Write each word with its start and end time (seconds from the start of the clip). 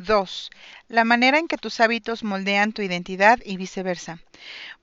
2. 0.00 0.50
La 0.90 1.04
manera 1.04 1.38
en 1.38 1.46
que 1.46 1.56
tus 1.56 1.78
hábitos 1.78 2.24
moldean 2.24 2.72
tu 2.72 2.82
identidad 2.82 3.38
y 3.44 3.56
viceversa. 3.56 4.18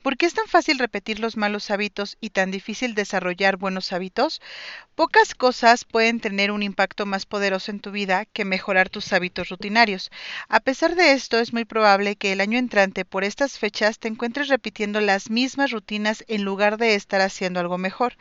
¿Por 0.01 0.16
qué 0.16 0.25
es 0.25 0.33
tan 0.33 0.48
fácil 0.48 0.80
repetir 0.80 1.19
los 1.19 1.35
malos 1.35 1.69
hábitos 1.69 2.16
y 2.22 2.30
tan 2.30 2.50
difícil 2.50 2.95
desarrollar 2.95 3.58
buenos 3.58 3.92
hábitos? 3.92 4.40
Pocas 4.96 5.35
cosas 5.35 5.83
pueden 5.83 6.22
tener 6.22 6.51
un 6.51 6.64
impacto 6.64 7.06
más 7.06 7.25
poderoso 7.25 7.72
en 7.72 7.82
tu 7.82 7.92
vida 7.92 8.25
que 8.25 8.46
mejorar 8.46 8.89
tus 8.89 9.12
hábitos 9.12 9.50
rutinarios. 9.50 10.09
A 10.47 10.59
pesar 10.61 10.95
de 10.95 11.11
esto, 11.11 11.39
es 11.39 11.51
muy 11.51 11.65
probable 11.65 12.15
que 12.15 12.31
el 12.31 12.39
año 12.39 12.57
entrante 12.57 13.03
por 13.03 13.23
estas 13.25 13.59
fechas 13.59 13.99
te 13.99 14.07
encuentres 14.07 14.47
repitiendo 14.47 15.01
las 15.01 15.29
mismas 15.29 15.71
rutinas 15.71 16.23
en 16.27 16.43
lugar 16.43 16.77
de 16.77 16.95
estar 16.95 17.19
haciendo 17.19 17.59
algo 17.59 17.77
mejor. 17.77 18.15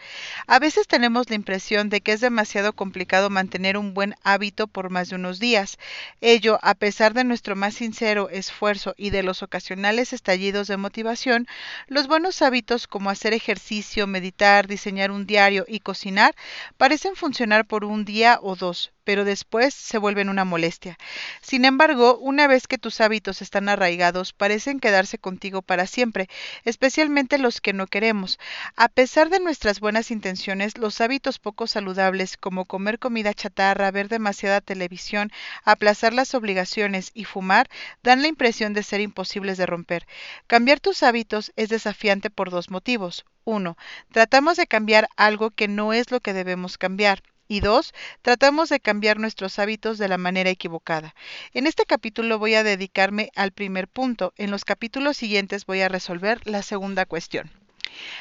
A 0.49 0.59
veces 0.59 0.89
tenemos 0.89 1.31
la 1.31 1.37
impresión 1.37 1.89
de 1.89 2.01
que 2.01 2.13
es 2.13 2.21
demasiado 2.21 2.73
complicado 2.73 3.31
mantener 3.31 3.79
un 3.79 3.95
buen 3.95 4.17
hábito 4.25 4.67
por 4.67 4.91
más 4.91 5.11
de 5.11 5.17
unos 5.17 5.39
días. 5.39 5.79
Ello, 6.21 6.59
a 6.63 6.75
pesar 6.75 7.15
de 7.15 7.25
nuestro 7.25 7.55
más 7.55 7.76
sincero 7.77 8.29
esfuerzo 8.31 8.95
y 8.97 9.11
de 9.11 9.23
los 9.23 9.43
ocasionales 9.43 10.13
estallidos 10.13 10.67
de 10.67 10.77
motivación, 10.77 11.47
los 11.87 12.09
buenos 12.09 12.43
hábitos 12.43 12.87
como 12.89 13.11
hacer 13.11 13.35
ejercicio, 13.35 14.07
meditar, 14.07 14.67
diseñar 14.67 15.11
un 15.11 15.27
diario 15.27 15.65
y 15.69 15.81
cocinar 15.81 16.35
parecen 16.77 17.15
funcionar 17.15 17.67
por 17.67 17.85
un 17.85 18.05
día 18.05 18.39
o 18.43 18.57
dos, 18.57 18.93
pero 19.07 19.25
después 19.25 19.73
se 19.73 19.99
vuelven 19.99 20.29
una 20.29 20.45
molestia. 20.45 20.99
Sin 21.41 21.65
embargo, 21.65 22.19
una 22.19 22.49
vez 22.49 22.67
que 22.67 22.77
tus 22.77 23.01
hábitos 23.01 23.41
están 23.41 23.69
arraigados, 23.69 24.33
parecen 24.33 24.81
quedarse 24.81 25.17
contigo 25.17 25.63
para 25.63 25.87
siempre, 25.87 26.29
especialmente 26.65 27.39
los 27.39 27.61
que 27.61 27.73
no 27.73 27.87
queremos. 27.87 28.41
A 28.75 28.89
pesar 28.89 29.31
de 29.31 29.39
nuestras 29.39 29.79
buenas 29.79 30.11
intenciones, 30.11 30.77
los 30.77 31.01
hábitos 31.01 31.39
poco 31.39 31.69
saludables 31.69 32.37
como 32.37 32.65
comer 32.65 32.99
comida 32.99 33.33
chatarra, 33.33 33.93
ver 33.93 34.09
demasiada 34.09 34.61
televisión, 34.61 35.31
aplazar 35.65 36.13
las 36.13 36.35
obligaciones 36.35 37.13
y 37.15 37.25
fumar 37.25 37.66
dan 38.03 38.23
la 38.23 38.29
impresión 38.29 38.73
de 38.73 38.83
ser 38.83 39.01
imposibles 39.01 39.59
de 39.59 39.67
romper. 39.67 40.07
Cambiar 40.47 40.81
tus 40.81 41.03
hábitos 41.03 41.53
es 41.57 41.69
desafiante 41.69 42.31
por 42.31 42.51
dos 42.51 42.71
motivos. 42.71 43.25
Uno, 43.45 43.77
tratamos 44.11 44.57
de 44.57 44.67
cambiar 44.67 45.09
algo 45.17 45.51
que 45.51 45.69
no 45.69 45.93
es 45.93 46.11
lo 46.11 46.21
que 46.21 46.33
debemos 46.33 46.79
cambiar. 46.79 47.23
Y 47.49 47.61
dos, 47.61 47.95
tratamos 48.23 48.71
de 48.71 48.81
cambiar 48.81 49.21
nuestros 49.21 49.61
hábitos 49.61 49.99
de 49.99 50.09
la 50.09 50.19
manera 50.19 50.51
equivocada. 50.51 51.15
En 51.53 51.69
este 51.69 51.85
capítulo 51.85 52.41
voy 52.41 52.55
a 52.55 52.65
dedicarme 52.65 53.31
al 53.37 53.53
primer 53.53 53.87
punto. 53.87 54.33
En 54.37 54.51
los 54.51 54.65
capítulos 54.65 55.17
siguientes 55.17 55.65
voy 55.65 55.81
a 55.81 55.89
resolver 55.89 56.41
la 56.45 56.63
segunda 56.63 57.07
cuestión. 57.07 57.51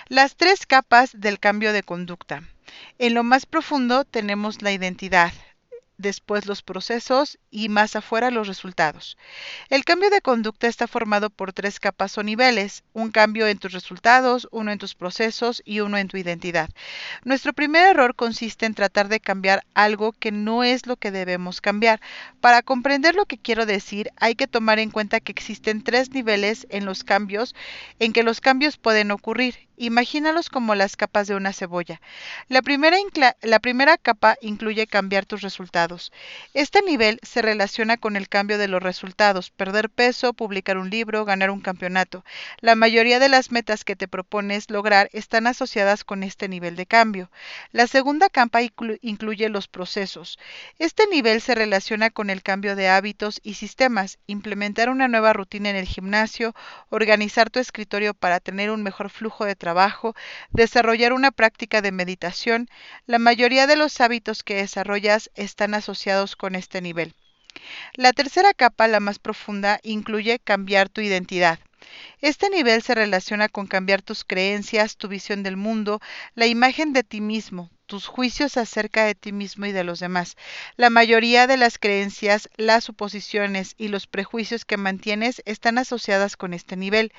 Las 0.08 0.36
tres 0.36 0.68
capas 0.68 1.10
del 1.20 1.40
cambio 1.40 1.74
de 1.74 1.82
conducta. 1.82 2.44
En 3.00 3.14
lo 3.14 3.24
más 3.24 3.46
profundo 3.46 4.06
tenemos 4.06 4.62
la 4.62 4.72
identidad, 4.72 5.34
después 5.98 6.46
los 6.46 6.62
procesos 6.62 7.40
y 7.52 7.70
más 7.70 7.96
afuera 7.96 8.32
los 8.32 8.48
resultados. 8.48 9.18
El 9.70 9.84
cambio 9.86 10.10
de 10.10 10.22
conducta 10.22 10.68
está 10.68 10.88
formado 10.88 11.30
por 11.30 11.54
tres 11.54 11.80
capas 11.80 12.18
o 12.18 12.24
niveles, 12.24 12.84
un 12.94 13.12
cambio 13.12 13.48
en 13.48 13.58
tus 13.58 13.72
resultados, 13.72 14.48
uno 14.52 14.72
en 14.72 14.78
tus 14.78 14.96
procesos 14.96 15.62
y 15.66 15.80
uno 15.80 15.98
en 15.98 16.08
tu 16.08 16.18
identidad. 16.18 16.70
Nuestro 17.24 17.54
primer 17.54 17.88
error 17.88 18.16
consiste 18.16 18.66
en 18.66 18.74
tratar 18.74 19.08
de 19.08 19.20
cambiar 19.20 19.66
algo 19.74 20.12
que 20.12 20.32
no 20.32 20.64
es 20.64 20.86
lo 20.86 20.98
que 20.98 21.12
debemos 21.12 21.62
cambiar. 21.62 22.02
Para 22.42 22.62
comprender 22.62 23.16
lo 23.16 23.26
que 23.26 23.38
quiero 23.38 23.66
decir, 23.66 24.10
hay 24.18 24.36
que 24.36 24.48
tomar 24.48 24.80
en 24.80 24.92
cuenta 24.92 25.20
que 25.20 25.32
existen 25.32 25.84
tres 25.84 26.12
niveles 26.12 26.68
en 26.70 26.86
los 26.86 27.04
cambios 27.04 27.56
en 28.00 28.14
que 28.14 28.24
los 28.24 28.42
cambios 28.42 28.78
pueden 28.78 29.12
ocurrir 29.12 29.66
Imagínalos 29.78 30.50
como 30.50 30.74
las 30.74 30.96
capas 30.96 31.28
de 31.28 31.36
una 31.36 31.52
cebolla. 31.52 32.00
La 32.48 32.62
primera, 32.62 33.98
capa 33.98 34.38
incluye 34.42 34.88
cambiar 34.88 35.26
tus 35.26 35.42
resultados. 35.42 36.14
Este 36.54 36.82
nivel 36.82 37.20
se 37.24 37.42
relaciona 37.42 37.98
con 37.98 38.16
el 38.16 38.30
cambio 38.30 38.58
de 38.58 38.70
los 38.70 38.82
resultados, 38.82 39.52
perder 39.52 39.90
peso, 39.90 40.34
publicar 40.34 40.78
un 40.78 40.90
libro, 40.90 41.26
ganar 41.26 41.50
un 41.50 41.60
campeonato. 41.60 42.24
La 42.62 42.76
mayoría 42.76 43.20
de 43.20 43.28
las 43.28 43.52
metas 43.52 43.84
que 43.84 43.98
te 43.98 44.08
propones 44.08 44.70
lograr 44.70 45.10
están 45.12 45.46
asociadas 45.46 46.06
con 46.06 46.24
este 46.24 46.48
nivel 46.48 46.78
de 46.78 46.86
cambio. 46.86 47.30
La 47.72 47.88
segunda 47.88 48.30
capa 48.30 48.62
incluye 48.62 49.50
los 49.50 49.68
procesos. 49.68 50.40
Este 50.80 51.06
nivel 51.08 51.42
se 51.42 51.54
relaciona 51.54 52.12
con 52.12 52.30
el 52.30 52.44
cambio 52.44 52.78
de 52.78 52.88
hábitos 52.88 53.42
y 53.44 53.56
sistemas, 53.56 54.20
implementar 54.28 54.90
una 54.90 55.10
nueva 55.10 55.34
rutina 55.34 55.70
en 55.70 55.76
el 55.76 55.86
gimnasio, 55.86 56.56
organizar 56.90 57.50
tu 57.50 57.60
escritorio 57.60 58.14
para 58.14 58.40
tener 58.40 58.72
un 58.72 58.82
mejor 58.82 59.10
flujo 59.10 59.44
de 59.44 59.56
trabajo, 59.56 59.65
desarrollar 60.52 61.14
una 61.14 61.32
práctica 61.32 61.82
de 61.82 61.92
meditación, 61.92 62.70
la 63.08 63.20
mayoría 63.20 63.68
de 63.68 63.76
los 63.76 64.00
hábitos 64.02 64.44
que 64.44 64.56
desarrollas 64.56 65.32
están 65.36 65.74
asociados 65.74 66.36
con 66.36 66.56
este 66.56 66.82
nivel. 66.82 67.16
La 67.94 68.14
tercera 68.14 68.54
capa, 68.54 68.88
la 68.88 69.00
más 69.00 69.18
profunda, 69.18 69.80
incluye 69.82 70.40
cambiar 70.40 70.90
tu 70.90 71.02
identidad. 71.02 71.60
Este 72.22 72.50
nivel 72.50 72.82
se 72.82 72.96
relaciona 72.96 73.48
con 73.48 73.68
cambiar 73.68 74.02
tus 74.02 74.24
creencias, 74.24 74.98
tu 74.98 75.08
visión 75.08 75.44
del 75.44 75.56
mundo, 75.56 76.02
la 76.34 76.48
imagen 76.48 76.94
de 76.94 77.04
ti 77.04 77.22
mismo, 77.22 77.70
tus 77.86 78.08
juicios 78.08 78.58
acerca 78.58 79.06
de 79.06 79.16
ti 79.16 79.32
mismo 79.32 79.66
y 79.66 79.72
de 79.72 79.84
los 79.84 80.00
demás. 80.00 80.36
La 80.76 80.90
mayoría 80.90 81.48
de 81.48 81.58
las 81.58 81.78
creencias, 81.78 82.50
las 82.58 82.84
suposiciones 82.84 83.76
y 83.78 83.88
los 83.88 84.08
prejuicios 84.08 84.66
que 84.66 84.78
mantienes 84.78 85.42
están 85.46 85.78
asociadas 85.78 86.38
con 86.38 86.54
este 86.54 86.76
nivel. 86.76 87.14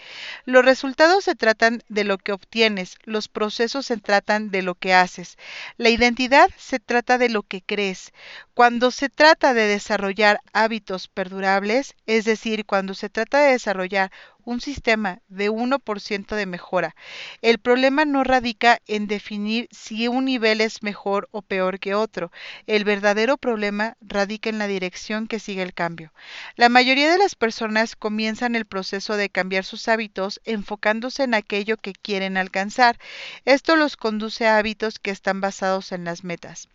Los 0.45 0.65
resultados 0.65 1.25
se 1.25 1.35
tratan 1.35 1.83
de 1.89 2.05
lo 2.05 2.19
que 2.19 2.33
obtienes, 2.33 2.97
los 3.05 3.29
procesos 3.29 3.87
se 3.87 3.97
tratan 3.97 4.51
de 4.51 4.63
lo 4.63 4.75
que 4.75 4.95
haces. 4.95 5.39
La 5.77 5.89
identidad 5.89 6.49
se 6.57 6.79
trata 6.79 7.19
de 7.19 7.29
lo 7.29 7.43
que 7.43 7.63
crees. 7.63 8.13
Cuando 8.55 8.91
se 8.91 9.09
trata 9.09 9.55
de 9.55 9.67
desarrollar 9.67 10.41
hábitos 10.53 11.09
perdurables, 11.09 11.95
es 12.07 12.25
decir, 12.25 12.65
cuando 12.65 12.95
se 12.95 13.09
trata 13.09 13.41
de 13.41 13.53
desarrollar 13.53 14.11
un 14.47 14.61
sistema 14.61 15.21
de 15.29 15.51
1% 15.51 16.37
de 16.37 16.47
mejora. 16.47 16.97
El 17.43 17.59
problema 17.59 18.05
no 18.05 18.25
radica 18.25 18.81
en 18.87 19.09
definir 19.09 19.69
si 19.73 20.09
un 20.09 20.25
nivel 20.25 20.61
es 20.61 20.83
mejor 20.83 21.29
o 21.33 21.43
peor 21.43 21.81
que 21.81 21.95
otro. 21.95 22.31
El 22.67 22.85
verdadero 22.85 23.37
problema 23.37 23.97
radica 24.01 24.49
en 24.49 24.59
la 24.59 24.69
dirección 24.69 25.27
que 25.27 25.41
sigue 25.41 25.63
el 25.63 25.75
cambio. 25.75 26.13
La 26.55 26.69
mayoría 26.69 27.11
de 27.11 27.19
las 27.19 27.35
personas 27.35 27.97
comienzan 27.97 28.55
el 28.55 28.67
proceso 28.67 29.17
de 29.17 29.29
cambiar 29.31 29.65
sus 29.65 29.89
hábitos 29.89 30.41
enfocándose 30.45 31.25
en 31.25 31.35
aquello 31.35 31.77
que 31.77 31.93
quieren 31.93 32.37
alcanzar. 32.37 32.99
Esto 33.45 33.75
los 33.75 33.97
conduce 33.97 34.47
a 34.47 34.59
hábitos 34.59 35.01
que 35.01 35.11
están 35.11 35.41
basados 35.41 35.91
en 35.91 36.05
las 36.05 36.23
metas. 36.23 36.69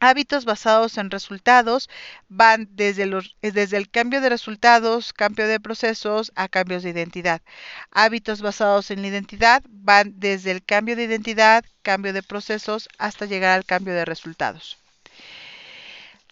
Hábitos 0.00 0.44
basados 0.44 0.98
en 0.98 1.10
resultados 1.10 1.88
van 2.28 2.68
desde, 2.72 3.06
los, 3.06 3.36
desde 3.42 3.76
el 3.76 3.90
cambio 3.90 4.20
de 4.20 4.28
resultados, 4.28 5.12
cambio 5.12 5.48
de 5.48 5.58
procesos 5.60 6.32
a 6.36 6.48
cambios 6.48 6.82
de 6.84 6.90
identidad. 6.90 7.42
Hábitos 7.90 8.40
basados 8.40 8.90
en 8.92 9.02
la 9.02 9.08
identidad 9.08 9.62
van 9.68 10.14
desde 10.20 10.52
el 10.52 10.64
cambio 10.64 10.94
de 10.96 11.04
identidad, 11.04 11.64
cambio 11.82 12.12
de 12.12 12.22
procesos 12.22 12.88
hasta 12.98 13.26
llegar 13.26 13.52
al 13.56 13.64
cambio 13.64 13.94
de 13.94 14.04
resultados. 14.04 14.83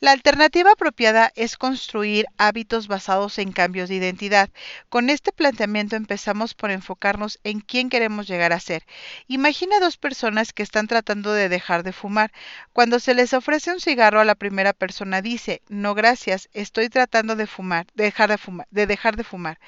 La 0.02 0.10
alternativa 0.10 0.72
apropiada 0.72 1.30
es 1.36 1.56
construir 1.56 2.26
hábitos 2.36 2.88
basados 2.88 3.38
en 3.38 3.52
cambios 3.52 3.88
de 3.88 3.94
identidad. 3.94 4.50
Con 4.88 5.10
este 5.10 5.30
planteamiento 5.30 5.94
empezamos 5.94 6.54
por 6.54 6.72
enfocarnos 6.72 7.38
en 7.44 7.60
quién 7.60 7.88
queremos 7.88 8.26
llegar 8.26 8.52
a 8.52 8.58
ser. 8.58 8.84
Imagina 9.28 9.78
dos 9.78 9.98
personas 9.98 10.52
que 10.52 10.64
están 10.64 10.88
tratando 10.88 11.32
de 11.32 11.48
dejar 11.48 11.84
de 11.84 11.92
fumar. 11.92 12.32
Cuando 12.72 12.98
se 12.98 13.14
les 13.14 13.32
ofrece 13.32 13.70
un 13.70 13.78
cigarro 13.78 14.18
a 14.18 14.24
la 14.24 14.34
primera 14.34 14.72
persona 14.72 15.22
dice, 15.22 15.62
no 15.68 15.94
gracias, 15.94 16.48
estoy 16.52 16.88
tratando 16.88 17.36
de 17.36 17.46
fumar, 17.46 17.86
de 17.94 18.02
dejar 18.02 18.28
de 18.28 18.38
fumar, 18.38 18.66
de 18.72 18.88
dejar 18.88 19.14
de 19.14 19.22
fumar. 19.22 19.60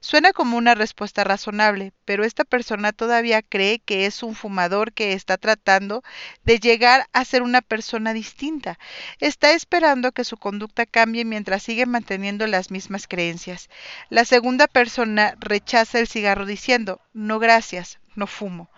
Suena 0.00 0.34
como 0.34 0.58
una 0.58 0.74
respuesta 0.74 1.24
razonable, 1.24 1.94
pero 2.04 2.24
esta 2.24 2.44
persona 2.44 2.92
todavía 2.92 3.40
cree 3.40 3.78
que 3.78 4.04
es 4.04 4.22
un 4.22 4.34
fumador 4.34 4.92
que 4.92 5.14
está 5.14 5.38
tratando 5.38 6.02
de 6.44 6.60
llegar 6.60 7.06
a 7.14 7.24
ser 7.24 7.40
una 7.40 7.62
persona 7.62 8.12
distinta. 8.12 8.78
Está 9.18 9.52
esperando 9.52 9.77
esperando 9.78 10.10
que 10.10 10.24
su 10.24 10.36
conducta 10.36 10.86
cambie 10.86 11.24
mientras 11.24 11.62
sigue 11.62 11.86
manteniendo 11.86 12.48
las 12.48 12.72
mismas 12.72 13.06
creencias. 13.06 13.70
La 14.10 14.24
segunda 14.24 14.66
persona 14.66 15.36
rechaza 15.38 16.00
el 16.00 16.08
cigarro 16.08 16.46
diciendo, 16.46 17.00
no 17.12 17.38
gracias, 17.38 18.00
no 18.16 18.26
fumo. 18.26 18.70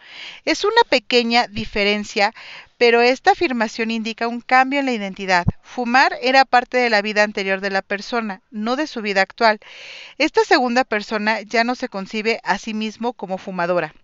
Es 0.45 0.63
una 0.63 0.83
pequeña 0.91 1.47
diferencia, 1.47 2.35
pero 2.77 3.01
esta 3.01 3.31
afirmación 3.31 3.91
indica 3.91 4.29
un 4.29 4.43
cambio 4.43 4.81
en 4.81 4.85
la 4.85 4.93
identidad. 4.93 5.47
Fumar 5.63 6.19
era 6.21 6.45
parte 6.45 6.77
de 6.77 6.91
la 6.91 7.01
vida 7.01 7.23
anterior 7.23 7.63
de 7.63 7.71
la 7.71 7.81
persona, 7.81 8.43
no 8.51 8.77
de 8.77 8.87
su 8.87 9.01
vida 9.01 9.23
actual. 9.23 9.59
Esta 10.19 10.45
segunda 10.45 10.85
persona 10.85 11.41
ya 11.41 11.65
no 11.65 11.77
se 11.77 11.89
concibe 11.89 12.43
a 12.45 12.59
sí 12.59 12.75
mismo 12.75 13.15
como 13.15 13.39
fumadora. 13.39 13.95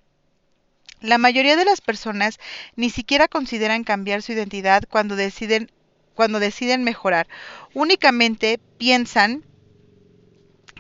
La 1.03 1.19
mayoría 1.19 1.57
de 1.57 1.67
las 1.67 1.83
personas 1.83 2.39
ni 2.75 2.89
siquiera 2.89 3.29
consideran 3.29 3.85
cambiar 3.85 4.23
su 4.23 4.33
identidad 4.33 4.85
cuando 4.89 5.15
deciden 5.15 5.71
cuando 6.17 6.41
deciden 6.41 6.83
mejorar. 6.83 7.29
Únicamente 7.75 8.59
piensan 8.79 9.45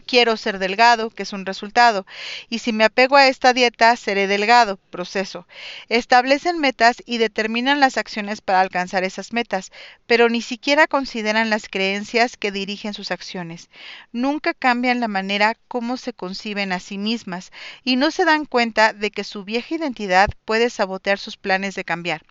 quiero 0.07 0.37
ser 0.37 0.59
delgado, 0.59 1.11
que 1.11 1.25
es 1.25 1.33
un 1.33 1.45
resultado, 1.45 2.07
y 2.49 2.61
si 2.61 2.73
me 2.73 2.85
apego 2.85 3.17
a 3.17 3.27
esta 3.27 3.53
dieta, 3.53 3.95
seré 3.97 4.27
delgado, 4.27 4.79
proceso. 4.91 5.47
Establecen 5.89 6.59
metas 6.59 7.03
y 7.05 7.19
determinan 7.19 7.81
las 7.81 7.99
acciones 7.99 8.41
para 8.41 8.61
alcanzar 8.61 9.05
esas 9.05 9.33
metas, 9.33 9.73
pero 10.07 10.29
ni 10.29 10.41
siquiera 10.41 10.87
consideran 10.87 11.51
las 11.51 11.69
creencias 11.69 12.37
que 12.37 12.53
dirigen 12.53 12.95
sus 12.95 13.11
acciones. 13.11 13.69
Nunca 14.13 14.55
cambian 14.55 15.01
la 15.01 15.09
manera 15.09 15.57
como 15.69 15.97
se 15.97 16.13
conciben 16.13 16.73
a 16.73 16.81
sí 16.81 16.97
mismas 16.97 17.51
y 17.83 17.97
no 17.97 18.11
se 18.11 18.25
dan 18.25 18.47
cuenta 18.47 18.93
de 18.93 19.11
que 19.11 19.25
su 19.25 19.45
vieja 19.45 19.75
identidad 19.75 20.29
puede 20.45 20.71
sabotear 20.71 21.19
sus 21.19 21.37
planes 21.37 21.75
de 21.75 21.85
cambiar. 21.85 22.23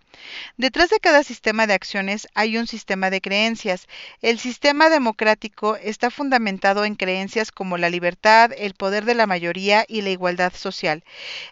Detrás 0.58 0.90
de 0.90 1.00
cada 1.00 1.24
sistema 1.24 1.68
de 1.68 1.74
acciones 1.74 2.28
hay 2.34 2.58
un 2.58 2.68
sistema 2.68 3.10
de 3.10 3.22
creencias. 3.22 3.88
El 4.22 4.40
sistema 4.40 4.90
democrático 4.90 5.76
está 5.76 6.12
fundamentado 6.12 6.86
en 6.86 6.96
creencias 6.96 7.52
como 7.52 7.78
la 7.78 7.90
libertad, 7.90 8.52
el 8.58 8.74
poder 8.74 9.06
de 9.06 9.16
la 9.16 9.28
mayoría 9.28 9.86
y 9.88 10.02
la 10.02 10.10
igualdad 10.10 10.54
social. 10.54 11.04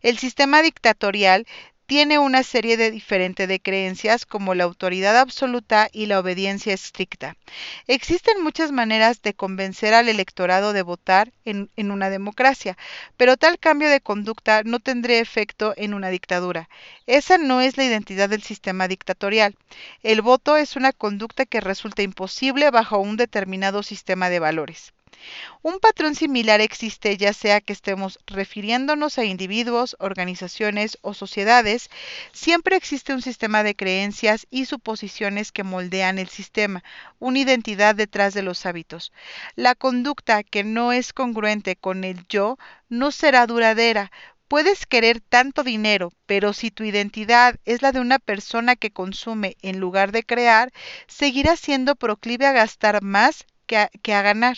El 0.02 0.18
sistema 0.18 0.62
dictatorial 0.62 1.46
tiene 1.94 2.18
una 2.18 2.42
serie 2.42 2.76
de 2.76 2.90
diferentes 2.90 3.48
de 3.48 3.60
creencias 3.60 4.26
como 4.26 4.56
la 4.56 4.64
autoridad 4.64 5.16
absoluta 5.16 5.90
y 5.92 6.08
la 6.08 6.18
obediencia 6.18 6.74
estricta. 6.74 7.38
Existen 7.86 8.42
muchas 8.42 8.72
maneras 8.72 9.22
de 9.22 9.36
convencer 9.36 9.94
al 9.94 10.10
electorado 10.10 10.74
de 10.74 10.82
votar 10.82 11.32
en, 11.46 11.70
en, 11.76 11.92
una 11.92 12.10
democracia, 12.10 12.80
pero 13.16 13.38
tal 13.38 13.60
cambio 13.60 13.92
de 13.92 14.02
conducta 14.02 14.64
no 14.64 14.80
tendría 14.80 15.20
efecto 15.20 15.76
en 15.78 15.94
una 15.94 16.10
dictadura. 16.10 16.68
Esa 17.06 17.38
no 17.38 17.62
es 17.62 17.78
la 17.78 17.84
identidad 17.84 18.28
del 18.28 18.42
sistema 18.42 18.88
dictatorial. 18.88 19.56
El 20.02 20.24
voto 20.24 20.58
es 20.58 20.76
una 20.76 20.94
conducta 20.94 21.46
que 21.46 21.62
resulta 21.62 22.02
imposible 22.02 22.72
bajo 22.72 22.98
un 22.98 23.18
determinado 23.18 23.84
sistema 23.84 24.32
de 24.32 24.40
valores. 24.40 24.93
Un 25.62 25.80
patrón 25.80 26.16
similar 26.16 26.62
existe 26.62 27.18
ya 27.18 27.34
sea 27.34 27.62
que 27.62 27.74
estemos 27.74 28.20
refiriéndonos 28.28 29.18
a 29.18 29.26
individuos, 29.26 29.96
organizaciones 30.00 30.98
o 31.02 31.14
sociedades, 31.14 31.90
siempre 32.32 32.76
existe 32.76 33.14
un 33.14 33.22
sistema 33.22 33.64
de 33.64 33.76
creencias 33.76 34.46
y 34.50 34.66
suposiciones 34.66 35.52
que 35.52 35.64
moldean 35.64 36.20
el 36.20 36.28
sistema, 36.28 36.84
una 37.20 37.40
identidad 37.40 37.96
detrás 37.96 38.34
de 38.34 38.44
los 38.44 38.66
hábitos. 38.66 39.14
La 39.56 39.76
conducta 39.76 40.44
que 40.44 40.64
no 40.64 40.92
es 40.92 41.14
congruente 41.14 41.76
con 41.76 42.04
el 42.04 42.26
yo 42.28 42.58
no 42.90 43.12
será 43.12 43.48
duradera, 43.48 44.12
Puedes 44.50 44.86
querer 44.86 45.20
tanto 45.20 45.64
dinero, 45.64 46.14
pero 46.28 46.54
si 46.54 46.70
tu 46.70 46.84
identidad 46.84 47.56
es 47.66 47.82
la 47.82 47.92
de 47.92 48.00
una 48.00 48.20
persona 48.20 48.76
que 48.76 48.92
consume 48.92 49.58
en 49.64 49.80
lugar 49.80 50.12
de 50.12 50.22
crear, 50.22 50.72
seguirás 51.08 51.60
siendo 51.60 51.96
proclive 51.96 52.46
a 52.46 52.52
gastar 52.52 53.02
más 53.02 53.48
que 54.02 54.14
a, 54.14 54.22
ganar. 54.22 54.58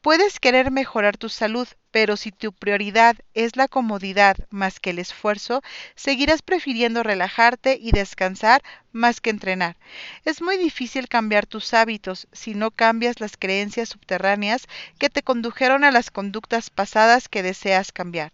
Puedes 0.00 0.38
querer 0.38 0.70
mejorar 0.70 1.16
tu 1.16 1.28
salud, 1.28 1.66
pero 1.90 2.16
si 2.16 2.30
tu 2.30 2.52
prioridad 2.52 3.16
es 3.34 3.56
la 3.56 3.66
comodidad 3.66 4.36
más 4.50 4.78
que 4.78 4.90
el 4.90 5.00
esfuerzo, 5.00 5.62
seguirás 5.96 6.42
prefiriendo 6.42 7.02
relajarte 7.02 7.76
y 7.80 7.90
descansar 7.90 8.62
más 8.92 9.20
que 9.20 9.30
entrenar. 9.30 9.76
Es 10.24 10.40
muy 10.40 10.58
difícil 10.58 11.08
cambiar 11.08 11.46
tus 11.46 11.74
hábitos 11.74 12.28
si 12.32 12.54
no 12.54 12.70
cambias 12.70 13.20
las 13.20 13.36
creencias 13.36 13.88
subterráneas 13.88 14.68
que 14.98 15.10
te 15.10 15.22
condujeron 15.22 15.82
a 15.82 15.90
las 15.90 16.10
conductas 16.10 16.70
pasadas 16.70 17.28
que 17.28 17.42
deseas 17.42 17.90
cambiar. 17.90 18.32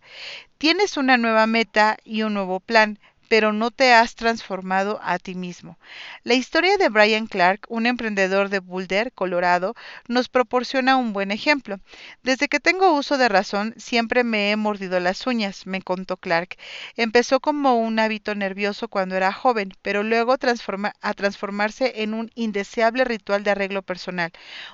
Tienes 0.58 0.96
una 0.96 1.16
nueva 1.16 1.46
meta 1.46 1.96
y 2.04 2.22
un 2.22 2.34
nuevo 2.34 2.60
plan, 2.60 2.98
pero 3.32 3.55
no 3.55 3.70
te 3.70 3.94
has 3.94 4.14
transformado 4.14 5.00
a 5.02 5.19
ti 5.19 5.34
mismo. 5.34 5.79
La 6.23 6.34
historia 6.34 6.76
de 6.76 6.90
Brian 6.90 7.26
Clark, 7.26 7.64
un 7.70 7.87
emprendedor 7.87 8.50
de 8.50 8.58
Boulder, 8.58 9.11
Colorado, 9.11 9.75
nos 10.06 10.29
proporciona 10.29 10.99
un 10.99 11.14
buen 11.14 11.31
ejemplo. 11.31 11.81
Desde 12.23 12.49
que 12.49 12.61
tengo 12.61 12.93
uso 12.93 13.17
de 13.17 13.31
razón, 13.31 13.73
siempre 13.79 14.23
me 14.23 14.50
he 14.50 14.56
mordido 14.56 15.00
las 15.00 15.26
uñas, 15.26 15.67
me 15.67 15.81
contó 15.81 16.19
Clark. 16.19 16.58
Empezó 16.94 17.40
como 17.40 17.76
un 17.76 17.99
hábito 18.00 18.34
nervioso 18.34 18.88
cuando 18.88 19.17
era 19.17 19.32
joven, 19.32 19.73
pero 19.81 20.02
luego 20.02 20.35
a 20.35 21.14
transformarse 21.14 22.02
en 22.02 22.12
un 22.12 22.31
indeseable 22.35 23.05
ritual 23.05 23.44
de 23.44 23.52
arreglo 23.52 23.81
personal. 23.81 24.31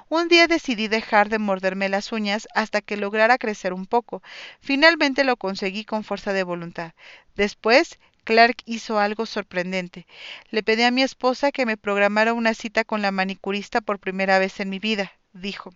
Un 0.08 0.26
día 0.26 0.48
decidí 0.48 0.88
dejar 0.88 1.28
de 1.28 1.38
morderme 1.38 1.88
las 1.88 2.10
uñas 2.10 2.48
hasta 2.56 2.80
que 2.80 2.96
lograra 2.96 3.38
crecer 3.38 3.72
un 3.72 3.86
poco. 3.86 4.20
Finalmente 4.60 5.22
lo 5.22 5.36
conseguí 5.36 5.84
con 5.84 6.02
fuerza 6.02 6.32
de 6.32 6.42
voluntad. 6.42 6.90
Después, 7.36 8.00
Clark 8.28 8.58
hizo 8.66 8.98
algo 8.98 9.24
sorprendente. 9.24 10.06
Le 10.50 10.62
pedí 10.62 10.82
a 10.82 10.90
mi 10.90 11.02
esposa 11.02 11.50
que 11.50 11.64
me 11.64 11.78
programara 11.78 12.34
una 12.34 12.52
cita 12.52 12.84
con 12.84 13.00
la 13.00 13.10
manicurista 13.10 13.80
por 13.80 13.98
primera 13.98 14.38
vez 14.38 14.60
en 14.60 14.68
mi 14.68 14.78
vida, 14.78 15.12
dijo. 15.32 15.70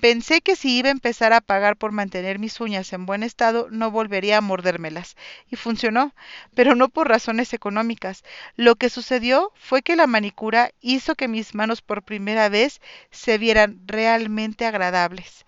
Pensé 0.00 0.40
que 0.40 0.56
si 0.56 0.78
iba 0.78 0.88
a 0.88 0.92
empezar 0.92 1.32
a 1.32 1.40
pagar 1.40 1.76
por 1.76 1.92
mantener 1.92 2.38
mis 2.38 2.60
uñas 2.60 2.92
en 2.92 3.06
buen 3.06 3.22
estado, 3.22 3.68
no 3.70 3.90
volvería 3.90 4.38
a 4.38 4.40
mordérmelas. 4.40 5.16
Y 5.50 5.56
funcionó, 5.56 6.14
pero 6.54 6.74
no 6.74 6.88
por 6.88 7.08
razones 7.08 7.52
económicas. 7.52 8.24
Lo 8.56 8.76
que 8.76 8.88
sucedió 8.88 9.52
fue 9.56 9.82
que 9.82 9.96
la 9.96 10.06
manicura 10.06 10.72
hizo 10.80 11.14
que 11.16 11.28
mis 11.28 11.54
manos 11.54 11.82
por 11.82 12.02
primera 12.02 12.48
vez 12.48 12.80
se 13.10 13.36
vieran 13.38 13.80
realmente 13.86 14.64
agradables. 14.64 15.44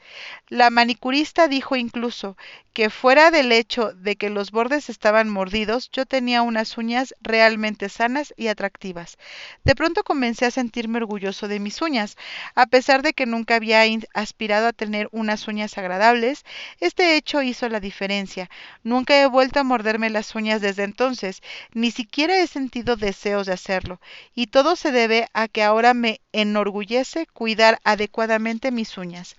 La 0.48 0.68
manicurista 0.68 1.48
dijo 1.48 1.76
incluso 1.76 2.36
que 2.72 2.90
fuera 2.90 3.30
del 3.30 3.52
hecho 3.52 3.92
de 3.92 4.16
que 4.16 4.30
los 4.30 4.50
bordes 4.50 4.88
estaban 4.88 5.28
mordidos, 5.28 5.90
yo 5.90 6.06
tenía 6.06 6.42
unas 6.42 6.76
uñas 6.76 7.14
realmente 7.20 7.88
sanas 7.88 8.32
y 8.36 8.48
atractivas. 8.48 9.18
De 9.64 9.74
pronto 9.74 10.04
comencé 10.04 10.46
a 10.46 10.50
sentirme 10.50 10.98
orgulloso 10.98 11.48
de 11.48 11.60
mis 11.60 11.80
uñas, 11.82 12.16
a 12.54 12.66
pesar 12.66 13.02
de 13.02 13.12
que 13.12 13.26
nunca 13.26 13.56
había 13.56 13.86
aspirado 14.14 14.66
a 14.66 14.72
tener 14.72 15.08
unas 15.12 15.48
uñas 15.48 15.76
agradables, 15.78 16.44
este 16.80 17.16
hecho 17.16 17.42
hizo 17.42 17.68
la 17.68 17.80
diferencia. 17.80 18.50
Nunca 18.82 19.20
he 19.20 19.26
vuelto 19.26 19.60
a 19.60 19.64
morderme 19.64 20.10
las 20.10 20.34
uñas 20.34 20.60
desde 20.60 20.84
entonces, 20.84 21.42
ni 21.72 21.90
siquiera 21.90 22.38
he 22.38 22.46
sentido 22.46 22.96
deseos 22.96 23.46
de 23.46 23.54
hacerlo, 23.54 24.00
y 24.34 24.48
todo 24.48 24.76
se 24.76 24.92
debe 24.92 25.28
a 25.32 25.48
que 25.48 25.62
ahora 25.62 25.94
me 25.94 26.20
enorgullece 26.32 27.26
cuidar 27.26 27.80
adecuadamente 27.84 28.70
mis 28.70 28.96
uñas. 28.96 29.36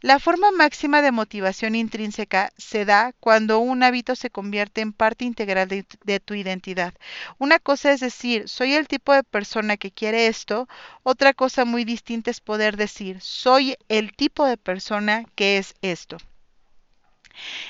La 0.00 0.20
forma 0.20 0.50
máxima 0.52 1.02
de 1.02 1.10
motivación 1.10 1.74
intrínseca 1.74 2.52
se 2.56 2.84
da 2.84 3.12
cuando 3.18 3.58
un 3.58 3.82
hábito 3.82 4.14
se 4.14 4.30
convierte 4.30 4.80
en 4.80 4.92
parte 4.92 5.24
integral 5.24 5.68
de, 5.68 5.84
de, 6.04 6.20
tu 6.20 6.34
identidad. 6.34 6.94
Una 7.38 7.58
cosa 7.58 7.92
es 7.92 8.00
decir, 8.00 8.48
soy 8.48 8.74
el 8.74 8.86
tipo 8.86 9.12
de 9.12 9.24
persona 9.24 9.76
que 9.76 9.90
quiere 9.90 10.28
esto, 10.28 10.68
otra 11.02 11.34
cosa 11.34 11.64
muy 11.64 11.84
distinta 11.84 12.30
es 12.30 12.40
poder 12.40 12.76
decir, 12.76 13.20
soy 13.20 13.76
el 13.88 14.12
tipo 14.12 14.44
de 14.46 14.56
persona 14.56 15.24
que 15.34 15.58
es 15.58 15.74
esto. 15.82 16.18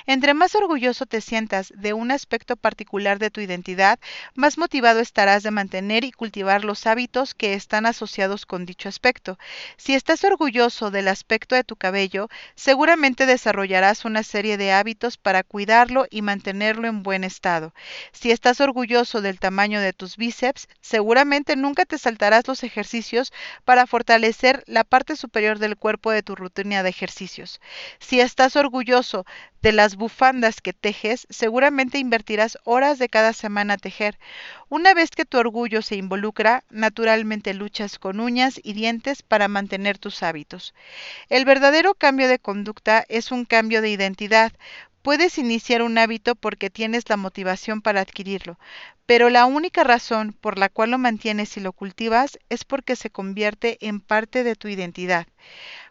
Entre 0.07 0.35
más 0.35 0.55
orgulloso 0.55 1.07
te 1.07 1.21
sientas 1.21 1.73
de 1.77 1.93
un 1.93 2.11
aspecto 2.11 2.57
particular 2.57 3.19
de 3.19 3.31
tu 3.31 3.41
identidad, 3.41 3.99
más 4.35 4.59
motivado 4.59 5.01
estarás 5.01 5.43
de 5.43 5.51
mantener 5.51 6.05
y 6.05 6.13
cultivar 6.13 6.65
los 6.65 6.87
hábitos 6.87 7.35
que 7.35 7.55
están 7.55 7.87
asociados 7.87 8.47
con 8.47 8.67
dicho 8.67 8.89
aspecto. 8.89 9.39
Si 9.77 9.95
estás 9.95 10.25
orgulloso 10.25 10.91
del 10.91 11.09
aspecto 11.09 11.55
de 11.55 11.65
tu 11.65 11.77
cabello, 11.77 12.29
seguramente 12.55 13.27
desarrollarás 13.27 14.05
una 14.05 14.23
serie 14.23 14.57
de 14.57 14.73
hábitos 14.73 15.17
para 15.17 15.43
cuidarlo 15.43 16.07
y 16.11 16.23
mantenerlo 16.23 16.89
en 16.89 17.03
buen 17.03 17.25
estado. 17.25 17.75
Si 18.13 18.31
estás 18.31 18.61
orgulloso 18.61 19.21
del 19.21 19.39
tamaño 19.39 19.81
de 19.81 19.93
tus 19.93 20.17
bíceps, 20.17 20.69
seguramente 20.81 21.57
nunca 21.57 21.85
te 21.85 21.99
saltarás 21.99 22.49
los 22.49 22.65
ejercicios 22.65 23.33
para 23.65 23.87
fortalecer 23.87 24.65
la 24.67 24.85
parte 24.85 25.17
superior 25.17 25.59
del 25.59 25.77
cuerpo 25.77 26.11
de 26.11 26.23
tu 26.23 26.35
rutina 26.35 26.83
de 26.83 26.91
ejercicios. 26.91 27.61
Si 27.99 28.21
estás 28.21 28.57
orgulloso 28.57 29.27
de 29.63 29.73
las 29.73 29.97
bufandas 29.97 30.61
que 30.61 30.73
tejes, 30.73 31.27
seguramente 31.31 31.99
invertirás 31.99 32.59
horas 32.65 32.99
de 32.99 33.09
cada 33.09 33.33
semana 33.33 33.75
a 33.75 33.79
tejer. 33.79 34.19
Una 34.69 34.95
vez 34.95 35.11
que 35.11 35.25
tu 35.25 35.39
orgullo 35.39 35.83
se 35.83 35.97
involucra, 35.97 36.65
naturalmente 36.71 37.55
luchas 37.55 37.99
con 37.99 38.21
uñas 38.21 38.61
y 38.63 38.73
dientes 38.73 39.23
para 39.23 39.49
mantener 39.49 39.99
tus 39.99 40.23
hábitos. 40.23 40.75
El 41.29 41.45
verdadero 41.45 41.95
cambio 41.95 42.29
de 42.29 42.39
conducta 42.39 43.05
es 43.09 43.33
un 43.33 43.45
cambio 43.45 43.83
de 43.83 43.91
identidad. 43.91 44.53
Puedes 45.03 45.39
iniciar 45.39 45.83
un 45.83 45.99
hábito 45.99 46.35
porque 46.35 46.71
tienes 46.71 47.09
la 47.09 47.17
motivación 47.17 47.81
para 47.83 48.01
adquirirlo, 48.03 48.59
pero 49.07 49.31
la 49.31 49.47
única 49.47 49.83
razón 49.83 50.33
por 50.33 50.59
la 50.59 50.69
cual 50.69 50.91
lo 50.91 50.99
mantienes 50.99 51.57
y 51.57 51.61
lo 51.61 51.73
cultivas 51.73 52.39
es 52.49 52.65
porque 52.65 52.97
se 52.97 53.11
convierte 53.11 53.79
en 53.81 54.01
parte 54.01 54.45
de 54.45 54.57
tu 54.57 54.69
identidad. 54.69 55.27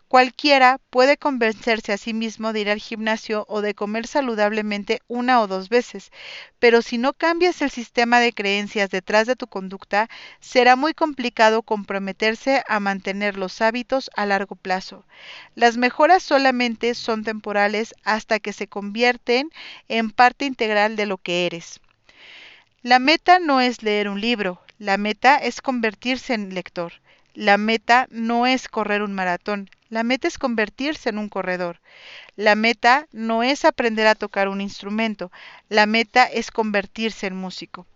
Cualquiera 0.09 0.79
puede 0.89 1.17
convencerse 1.17 1.93
a 1.93 1.97
sí 1.97 2.15
mismo 2.15 2.51
de 2.51 2.61
ir 2.61 2.69
al 2.71 2.79
gimnasio 2.79 3.45
o 3.47 3.61
de 3.61 3.75
comer 3.75 4.07
saludablemente 4.07 5.03
una 5.07 5.39
o 5.39 5.45
dos 5.45 5.69
veces, 5.69 6.11
pero 6.57 6.81
si 6.81 6.97
no 6.97 7.13
cambias 7.13 7.61
el 7.61 7.69
sistema 7.69 8.19
de 8.19 8.33
creencias 8.33 8.89
detrás 8.89 9.27
de 9.27 9.35
tu 9.35 9.45
conducta, 9.45 10.09
será 10.39 10.75
muy 10.75 10.95
complicado 10.95 11.61
comprometerse 11.61 12.63
a 12.67 12.79
mantener 12.79 13.37
los 13.37 13.61
hábitos 13.61 14.09
a 14.15 14.25
largo 14.25 14.55
plazo. 14.55 15.05
Las 15.53 15.77
mejoras 15.77 16.23
solamente 16.23 16.95
son 16.95 17.23
temporales 17.23 17.93
hasta 18.03 18.39
que 18.39 18.51
se 18.51 18.65
convierten 18.65 19.51
en 19.89 20.09
parte 20.09 20.45
integral 20.45 20.95
de 20.95 21.05
lo 21.05 21.19
que 21.19 21.45
eres. 21.45 21.81
La 22.81 22.97
meta 22.97 23.37
no 23.37 23.61
es 23.61 23.83
leer 23.83 24.09
un 24.09 24.19
libro, 24.19 24.59
la 24.79 24.97
meta 24.97 25.37
es 25.37 25.61
convertirse 25.61 26.33
en 26.33 26.55
lector. 26.55 26.93
La 27.35 27.59
meta 27.59 28.07
no 28.09 28.47
es 28.47 28.67
correr 28.67 29.03
un 29.03 29.13
maratón, 29.13 29.69
La 29.89 30.03
meta 30.03 30.27
es 30.27 30.37
convertirse 30.37 31.09
en 31.09 31.17
un 31.17 31.29
corredor. 31.29 31.79
La 32.35 32.55
meta 32.55 33.07
no 33.11 33.43
es 33.43 33.65
aprender 33.65 34.07
a 34.07 34.15
tocar 34.15 34.49
un 34.49 34.61
instrumento. 34.61 35.31
La 35.69 35.85
meta 35.85 36.25
es 36.25 36.51
convertirse 36.51 37.27
en 37.27 37.35
músico. 37.35 37.87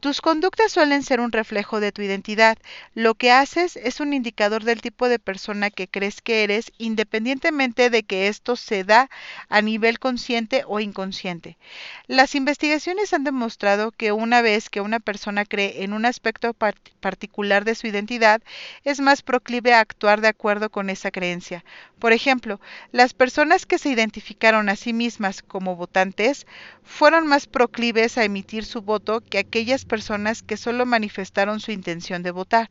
Tus 0.00 0.22
conductas 0.22 0.72
suelen 0.72 1.02
ser 1.02 1.20
un 1.20 1.30
reflejo 1.30 1.78
de 1.78 1.92
tu 1.92 2.00
identidad. 2.00 2.56
Lo 2.94 3.14
que 3.16 3.32
haces 3.32 3.76
es 3.76 4.00
un 4.00 4.14
indicador 4.14 4.64
del 4.64 4.80
tipo 4.80 5.10
de 5.10 5.18
persona 5.18 5.68
que 5.68 5.88
crees 5.88 6.22
que 6.22 6.42
eres, 6.42 6.72
independientemente 6.78 7.90
de 7.90 8.02
que 8.02 8.28
esto 8.28 8.56
se 8.56 8.82
da 8.82 9.10
a 9.50 9.60
nivel 9.60 9.98
consciente 9.98 10.62
o 10.66 10.80
inconsciente. 10.80 11.58
Las 12.06 12.34
investigaciones 12.34 13.12
han 13.12 13.24
demostrado 13.24 13.90
que 13.90 14.10
una 14.12 14.40
vez 14.40 14.70
que 14.70 14.80
una 14.80 15.00
persona 15.00 15.44
cree 15.44 15.84
en 15.84 15.92
un 15.92 16.06
aspecto 16.06 16.54
particular 16.54 17.66
de 17.66 17.74
su 17.74 17.86
identidad, 17.86 18.40
es 18.84 19.00
más 19.00 19.20
proclive 19.20 19.74
a 19.74 19.80
actuar 19.80 20.22
de 20.22 20.28
acuerdo 20.28 20.70
con 20.70 20.88
esa 20.88 21.10
creencia. 21.10 21.62
Por 21.98 22.14
ejemplo, 22.14 22.58
las 22.92 23.12
personas 23.12 23.66
que 23.66 23.76
se 23.76 23.90
identificaron 23.90 24.70
a 24.70 24.76
sí 24.76 24.94
mismas 24.94 25.42
como 25.42 25.76
votantes 25.76 26.46
fueron 26.82 27.26
más 27.26 27.46
proclives 27.46 28.16
a 28.16 28.24
emitir 28.24 28.64
su 28.64 28.80
voto 28.80 29.20
que 29.20 29.38
aquellas 29.38 29.84
personas 29.90 30.42
que 30.42 30.56
solo 30.56 30.86
manifestaron 30.86 31.58
su 31.58 31.72
intención 31.72 32.22
de 32.22 32.30
votar. 32.30 32.70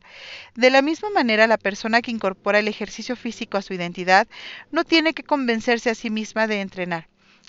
De 0.54 0.70
la 0.70 0.80
misma 0.80 1.10
manera, 1.10 1.46
la 1.46 1.58
persona 1.58 2.00
que 2.00 2.10
incorpora 2.10 2.60
el 2.60 2.68
ejercicio 2.68 3.14
físico 3.14 3.58
a 3.58 3.62
su 3.62 3.74
identidad 3.74 4.26
no 4.72 4.84
tiene 4.84 5.12
que 5.12 5.22
convencerse 5.22 5.90
a 5.90 5.94
sí 5.94 6.08
misma 6.08 6.46
de 6.46 6.62
entrenar. 6.62 7.08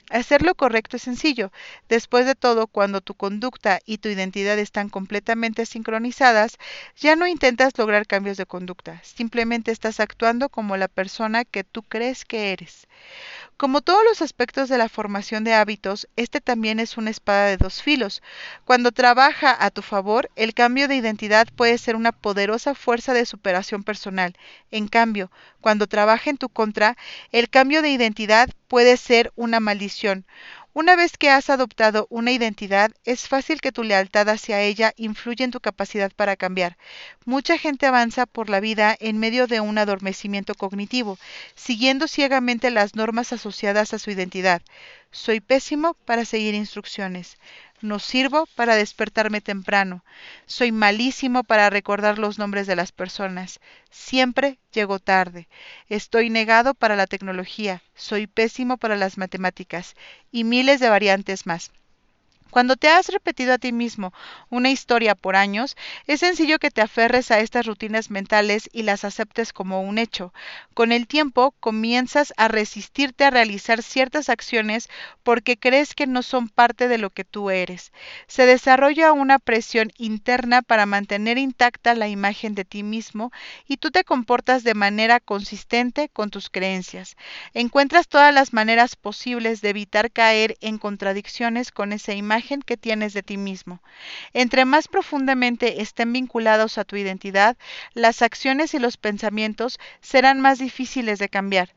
Hacer 0.09 0.41
lo 0.41 0.55
correcto 0.55 0.97
es 0.97 1.03
sencillo. 1.03 1.53
Después 1.87 2.25
de 2.25 2.35
todo, 2.35 2.67
cuando 2.67 2.99
tu 2.99 3.13
conducta 3.13 3.79
y 3.85 3.99
tu 3.99 4.09
identidad 4.09 4.59
están 4.59 4.89
completamente 4.89 5.65
sincronizadas, 5.65 6.57
ya 6.97 7.15
no 7.15 7.27
intentas 7.27 7.77
lograr 7.77 8.05
cambios 8.07 8.35
de 8.35 8.45
conducta, 8.45 8.99
simplemente 9.03 9.71
estás 9.71 10.01
actuando 10.01 10.49
como 10.49 10.75
la 10.75 10.89
persona 10.89 11.45
que 11.45 11.63
tú 11.63 11.83
crees 11.83 12.25
que 12.25 12.51
eres. 12.51 12.87
Como 13.61 13.81
todos 13.81 14.03
los 14.03 14.23
aspectos 14.23 14.69
de 14.69 14.79
la 14.79 14.89
formación 14.89 15.43
de 15.43 15.53
hábitos, 15.53 16.07
este 16.15 16.41
también 16.41 16.79
es 16.79 16.97
una 16.97 17.11
espada 17.11 17.45
de 17.45 17.57
dos 17.57 17.83
filos. 17.83 18.23
Cuando 18.65 18.91
trabaja 18.91 19.55
a 19.63 19.69
tu 19.69 19.83
favor, 19.83 20.31
el 20.35 20.55
cambio 20.55 20.87
de 20.87 20.95
identidad 20.95 21.47
puede 21.55 21.77
ser 21.77 21.95
una 21.95 22.11
poderosa 22.11 22.73
fuerza 22.73 23.13
de 23.13 23.27
superación 23.27 23.83
personal. 23.83 24.35
En 24.71 24.87
cambio, 24.87 25.29
cuando 25.59 25.85
trabaja 25.85 26.31
en 26.31 26.37
tu 26.37 26.49
contra, 26.49 26.97
el 27.31 27.51
cambio 27.51 27.83
de 27.83 27.91
identidad 27.91 28.49
puede 28.67 28.97
ser 28.97 29.31
una 29.35 29.59
maldición. 29.59 30.25
Una 30.73 30.95
vez 30.95 31.17
que 31.17 31.29
has 31.29 31.49
adoptado 31.49 32.07
una 32.09 32.31
identidad, 32.31 32.91
es 33.03 33.27
fácil 33.27 33.59
que 33.59 33.73
tu 33.73 33.83
lealtad 33.83 34.29
hacia 34.29 34.61
ella 34.61 34.93
influya 34.95 35.43
en 35.43 35.51
tu 35.51 35.59
capacidad 35.59 36.11
para 36.15 36.37
cambiar. 36.37 36.77
Mucha 37.25 37.57
gente 37.57 37.85
avanza 37.85 38.25
por 38.25 38.49
la 38.49 38.61
vida 38.61 38.95
en 38.99 39.17
medio 39.17 39.47
de 39.47 39.59
un 39.59 39.77
adormecimiento 39.77 40.55
cognitivo, 40.55 41.17
siguiendo 41.55 42.07
ciegamente 42.07 42.71
las 42.71 42.95
normas 42.95 43.33
asociadas 43.33 43.93
a 43.93 43.99
su 43.99 44.11
identidad. 44.11 44.61
Soy 45.11 45.41
pésimo 45.41 45.93
para 46.05 46.23
seguir 46.23 46.53
instrucciones. 46.55 47.35
No 47.81 47.99
sirvo 47.99 48.47
para 48.55 48.75
despertarme 48.75 49.41
temprano. 49.41 50.05
Soy 50.45 50.71
malísimo 50.71 51.43
para 51.43 51.69
recordar 51.69 52.17
los 52.17 52.39
nombres 52.39 52.65
de 52.65 52.77
las 52.77 52.93
personas. 52.93 53.59
Siempre 53.89 54.57
llego 54.71 54.99
tarde. 54.99 55.49
Estoy 55.89 56.29
negado 56.29 56.73
para 56.73 56.95
la 56.95 57.07
tecnología. 57.07 57.83
Soy 57.93 58.25
pésimo 58.27 58.77
para 58.77 58.95
las 58.95 59.17
matemáticas. 59.17 59.95
Y 60.31 60.45
miles 60.45 60.79
de 60.79 60.89
variantes 60.89 61.45
más. 61.45 61.71
Cuando 62.51 62.75
te 62.75 62.89
has 62.89 63.07
repetido 63.07 63.53
a 63.53 63.57
ti 63.57 63.71
mismo 63.71 64.13
una 64.49 64.69
historia 64.69 65.15
por 65.15 65.37
años, 65.37 65.77
es 66.05 66.19
sencillo 66.19 66.59
que 66.59 66.69
te 66.69 66.81
aferres 66.81 67.31
a 67.31 67.39
estas 67.39 67.65
rutinas 67.65 68.11
mentales 68.11 68.69
y 68.73 68.83
las 68.83 69.05
aceptes 69.05 69.53
como 69.53 69.81
un 69.81 69.97
hecho. 69.97 70.33
Con 70.73 70.91
el 70.91 71.07
tiempo 71.07 71.55
comienzas 71.61 72.33
a 72.35 72.49
resistirte 72.49 73.23
a 73.23 73.29
realizar 73.29 73.81
ciertas 73.81 74.27
acciones 74.27 74.89
porque 75.23 75.55
crees 75.55 75.95
que 75.95 76.07
no 76.07 76.23
son 76.23 76.49
parte 76.49 76.89
de 76.89 76.97
lo 76.97 77.09
que 77.09 77.23
tú 77.23 77.51
eres. 77.51 77.93
Se 78.27 78.45
desarrolla 78.45 79.13
una 79.13 79.39
presión 79.39 79.93
interna 79.97 80.61
para 80.61 80.85
mantener 80.85 81.37
intacta 81.37 81.95
la 81.95 82.09
imagen 82.09 82.53
de 82.53 82.65
ti 82.65 82.83
mismo 82.83 83.31
y 83.65 83.77
tú 83.77 83.91
te 83.91 84.03
comportas 84.03 84.65
de 84.65 84.73
manera 84.73 85.21
consistente 85.21 86.09
con 86.09 86.29
tus 86.29 86.49
creencias. 86.49 87.15
Encuentras 87.53 88.09
todas 88.09 88.33
las 88.33 88.51
maneras 88.51 88.97
posibles 88.97 89.61
de 89.61 89.69
evitar 89.69 90.11
caer 90.11 90.57
en 90.59 90.77
contradicciones 90.77 91.71
con 91.71 91.93
esa 91.93 92.13
imagen 92.13 92.40
que 92.65 92.77
tienes 92.77 93.13
de 93.13 93.23
ti 93.23 93.37
mismo. 93.37 93.81
Entre 94.33 94.65
más 94.65 94.87
profundamente 94.87 95.81
estén 95.81 96.13
vinculados 96.13 96.77
a 96.77 96.83
tu 96.83 96.95
identidad, 96.95 97.57
las 97.93 98.21
acciones 98.21 98.73
y 98.73 98.79
los 98.79 98.97
pensamientos 98.97 99.79
serán 100.01 100.41
más 100.41 100.59
difíciles 100.59 101.19
de 101.19 101.29
cambiar. 101.29 101.73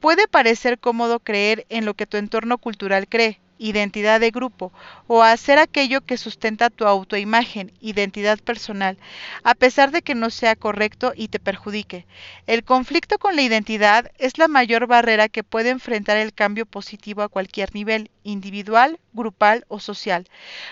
Puede 0.00 0.28
parecer 0.28 0.78
cómodo 0.78 1.20
creer 1.20 1.66
en 1.68 1.84
lo 1.84 1.94
que 1.94 2.06
tu 2.06 2.16
entorno 2.16 2.58
cultural 2.58 3.08
cree, 3.08 3.40
identidad 3.58 4.20
de 4.20 4.30
grupo, 4.30 4.72
o 5.06 5.22
hacer 5.22 5.58
aquello 5.58 6.00
que 6.00 6.16
sustenta 6.16 6.70
tu 6.70 6.86
autoimagen, 6.86 7.72
identidad 7.80 8.38
personal, 8.38 8.98
a 9.42 9.54
pesar 9.54 9.90
de 9.90 10.02
que 10.02 10.14
no 10.14 10.30
sea 10.30 10.56
correcto 10.56 11.12
y 11.16 11.28
te 11.28 11.38
perjudique. 11.38 12.06
El 12.46 12.64
conflicto 12.64 13.18
con 13.18 13.36
la 13.36 13.42
identidad 13.42 14.10
es 14.18 14.38
la 14.38 14.48
mayor 14.48 14.86
barrera 14.86 15.28
que 15.28 15.44
puede 15.44 15.70
enfrentar 15.70 16.16
el 16.16 16.32
cambio 16.32 16.66
positivo 16.66 17.22
a 17.22 17.28
cualquier 17.28 17.74
nivel, 17.74 18.10
individual, 18.24 18.98
grupal 19.12 19.64
o 19.68 19.80
social. 19.80 20.28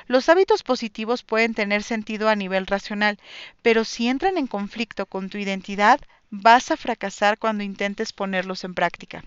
Los 0.07 0.29
hábitos 0.29 0.63
positivos 0.63 1.23
pueden 1.23 1.55
tener 1.55 1.83
sentido 1.83 2.29
a 2.29 2.37
nivel 2.37 2.67
racional, 2.67 3.19
pero 3.63 3.85
si 3.85 4.09
entran 4.09 4.39
en 4.39 4.47
conflicto 4.47 5.07
con 5.07 5.31
tu 5.31 5.39
identidad, 5.39 6.01
vas 6.31 6.71
a 6.71 6.77
fracasar 6.77 7.39
cuando 7.39 7.65
intentes 7.65 8.13
ponerlos 8.13 8.65
en 8.65 8.75
práctica. 8.75 9.25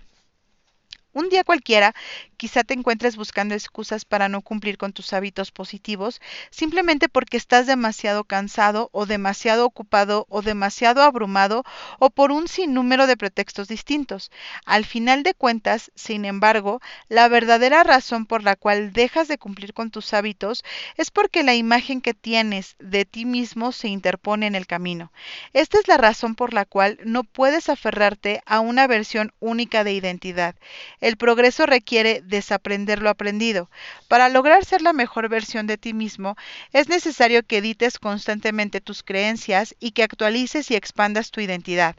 Un 1.14 1.30
día 1.30 1.42
cualquiera, 1.42 1.94
quizá 2.36 2.62
te 2.62 2.74
encuentres 2.74 3.16
buscando 3.16 3.54
excusas 3.54 4.04
para 4.04 4.28
no 4.28 4.42
cumplir 4.42 4.78
con 4.78 4.92
tus 4.92 5.12
hábitos 5.12 5.50
positivos, 5.50 6.20
simplemente 6.50 7.08
porque 7.08 7.36
estás 7.36 7.66
demasiado 7.66 8.24
cansado 8.24 8.90
o 8.92 9.06
demasiado 9.06 9.64
ocupado 9.64 10.26
o 10.28 10.42
demasiado 10.42 11.02
abrumado 11.02 11.64
o 11.98 12.10
por 12.10 12.30
un 12.30 12.46
sinnúmero 12.46 13.06
de 13.06 13.16
pretextos 13.16 13.68
distintos. 13.68 14.30
Al 14.64 14.84
final 14.84 15.22
de 15.22 15.34
cuentas, 15.34 15.90
sin 15.96 16.24
embargo, 16.24 16.80
la 17.08 17.26
verdadera 17.28 17.82
razón 17.82 18.26
por 18.26 18.44
la 18.44 18.54
cual 18.54 18.92
dejas 18.92 19.28
de 19.28 19.38
cumplir 19.38 19.72
con 19.72 19.90
tus 19.90 20.12
hábitos 20.12 20.62
es 20.96 21.10
porque 21.10 21.42
la 21.42 21.54
imagen 21.54 22.00
que 22.00 22.14
tienes 22.14 22.76
de 22.78 23.04
ti 23.06 23.24
mismo 23.24 23.72
se 23.72 23.88
interpone 23.88 24.46
en 24.46 24.54
el 24.54 24.66
camino. 24.66 25.10
Esta 25.54 25.78
es 25.80 25.88
la 25.88 25.96
razón 25.96 26.34
por 26.36 26.52
la 26.52 26.66
cual 26.66 26.98
no 27.04 27.24
puedes 27.24 27.68
aferrarte 27.70 28.42
a 28.46 28.60
una 28.60 28.86
versión 28.86 29.32
única 29.40 29.82
de 29.82 29.94
identidad. 29.94 30.54
El 31.00 31.16
progreso 31.16 31.66
requiere 31.66 32.22
desaprender 32.24 33.00
lo 33.02 33.10
aprendido. 33.10 33.70
Para 34.08 34.28
lograr 34.28 34.64
ser 34.64 34.82
la 34.82 34.92
mejor 34.92 35.28
versión 35.28 35.66
de 35.66 35.78
ti 35.78 35.92
mismo, 35.94 36.36
es 36.72 36.88
necesario 36.88 37.42
que 37.44 37.58
edites 37.58 37.98
constantemente 37.98 38.80
tus 38.80 39.02
creencias 39.02 39.74
y 39.78 39.92
que 39.92 40.02
actualices 40.02 40.70
y 40.70 40.76
expandas 40.76 41.30
tu 41.30 41.40
identidad. 41.40 41.96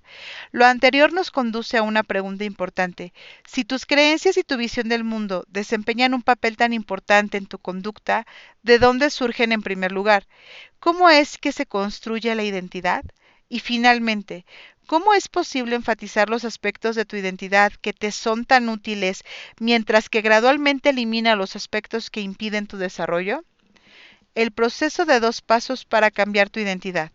Lo 0.51 0.65
anterior 0.65 1.13
nos 1.13 1.31
conduce 1.31 1.77
a 1.77 1.83
una 1.83 2.03
pregunta 2.03 2.43
importante. 2.43 3.13
Si 3.45 3.63
tus 3.63 3.85
creencias 3.85 4.37
y 4.37 4.43
tu 4.43 4.57
visión 4.57 4.89
del 4.89 5.03
mundo 5.03 5.45
desempeñan 5.47 6.13
un 6.13 6.21
papel 6.21 6.57
tan 6.57 6.73
importante 6.73 7.37
en 7.37 7.45
tu 7.45 7.57
conducta, 7.57 8.25
¿de 8.63 8.79
dónde 8.79 9.09
surgen 9.09 9.51
en 9.51 9.61
primer 9.61 9.91
lugar? 9.91 10.27
¿Cómo 10.79 11.09
es 11.09 11.37
que 11.37 11.51
se 11.51 11.65
construye 11.65 12.33
la 12.35 12.43
identidad? 12.43 13.03
Y 13.49 13.59
finalmente, 13.59 14.45
¿cómo 14.85 15.13
es 15.15 15.27
posible 15.27 15.75
enfatizar 15.75 16.29
los 16.29 16.45
aspectos 16.45 16.95
de 16.95 17.05
tu 17.05 17.15
identidad 17.15 17.73
que 17.81 17.93
te 17.93 18.11
son 18.11 18.45
tan 18.45 18.69
útiles 18.69 19.23
mientras 19.59 20.07
que 20.07 20.21
gradualmente 20.21 20.89
elimina 20.91 21.35
los 21.35 21.55
aspectos 21.55 22.11
que 22.11 22.21
impiden 22.21 22.67
tu 22.67 22.77
desarrollo? 22.77 23.43
El 24.35 24.51
proceso 24.51 25.05
de 25.05 25.19
dos 25.19 25.41
pasos 25.41 25.83
para 25.83 26.11
cambiar 26.11 26.49
tu 26.51 26.59
identidad. 26.59 27.11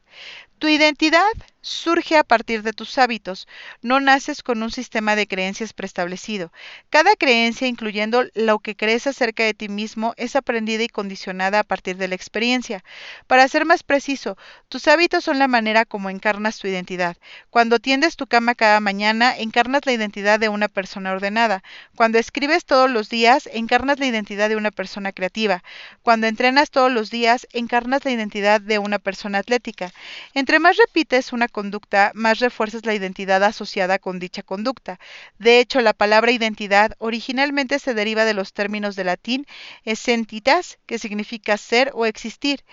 Tu 0.65 0.71
identidad 0.71 1.35
surge 1.61 2.17
a 2.19 2.25
partir 2.25 2.63
de 2.63 2.73
tus 2.73 2.99
hábitos. 2.99 3.49
No 3.81 4.01
naces 4.01 4.43
con 4.43 4.63
un 4.63 4.71
sistema 4.71 5.17
de 5.17 5.27
creencias 5.27 5.73
preestablecido. 5.73 6.53
Cada 6.91 7.17
creencia, 7.17 7.67
incluyendo 7.67 8.25
lo 8.35 8.59
que 8.59 8.77
crees 8.77 9.07
acerca 9.07 9.45
de 9.45 9.55
ti 9.55 9.69
mismo, 9.69 10.13
es 10.17 10.37
aprendida 10.37 10.83
y 10.83 10.89
condicionada 10.89 11.61
a 11.61 11.65
partir 11.65 11.97
de 11.97 12.09
la 12.09 12.15
experiencia. 12.15 12.85
Para 13.27 13.49
ser 13.49 13.65
más 13.65 13.83
preciso, 13.83 14.37
tus 14.69 14.89
hábitos 14.89 15.25
son 15.25 15.39
la 15.39 15.49
manera 15.49 15.85
como 15.87 16.11
encarnas 16.11 16.59
tu 16.59 16.67
identidad. 16.67 17.17
Cuando 17.49 17.79
tiendes 17.79 18.17
tu 18.17 18.27
cama 18.27 18.55
cada 18.55 18.81
mañana, 18.81 19.37
encarnas 19.37 19.87
la 19.87 19.93
identidad 19.93 20.39
de 20.39 20.51
una 20.51 20.69
persona 20.69 21.13
ordenada. 21.13 21.63
Cuando 21.97 22.19
escribes 22.19 22.67
todos 22.67 22.91
los 22.91 23.09
días, 23.09 23.49
encarnas 23.53 23.99
la 23.99 24.07
identidad 24.07 24.51
de 24.51 24.57
una 24.57 24.71
persona 24.71 25.13
creativa. 25.13 25.63
Cuando 26.03 26.27
entrenas 26.27 26.71
todos 26.71 26.93
los 26.93 27.11
días, 27.11 27.47
encarnas 27.53 28.05
la 28.05 28.11
identidad 28.11 28.61
de 28.61 28.79
una 28.79 28.99
persona 28.99 29.39
atlética. 29.39 29.93
Entre 30.35 30.54
más 30.59 30.77
repites 30.77 31.33
una 31.33 31.49
conducta, 31.49 32.13
más 32.15 32.39
refuerzas 32.41 32.85
la 32.85 32.95
identidad 32.95 33.43
asociada 33.45 33.99
con 33.99 34.19
dicha 34.19 34.43
conducta. 34.43 34.99
De 35.39 35.61
hecho, 35.61 35.81
la 35.81 35.93
palabra 35.93 36.33
identidad 36.33 36.93
originalmente 36.99 37.79
se 37.79 37.95
deriva 37.95 38.25
de 38.25 38.35
los 38.35 38.53
términos 38.53 38.97
de 38.97 39.05
latín 39.05 39.47
essentitas, 39.85 40.79
que 40.87 40.99
significa 40.99 41.57
ser 41.57 41.91
o 41.95 42.07
existir, 42.07 42.65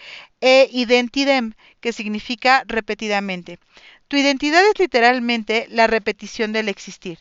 e 0.41 0.69
identidem, 0.71 1.53
que 1.79 1.93
significa 1.93 2.63
repetidamente. 2.67 3.59
Tu 4.07 4.17
identidad 4.17 4.61
es 4.65 4.77
literalmente 4.79 5.67
la 5.69 5.87
repetición 5.87 6.51
del 6.51 6.67
existir. 6.67 7.19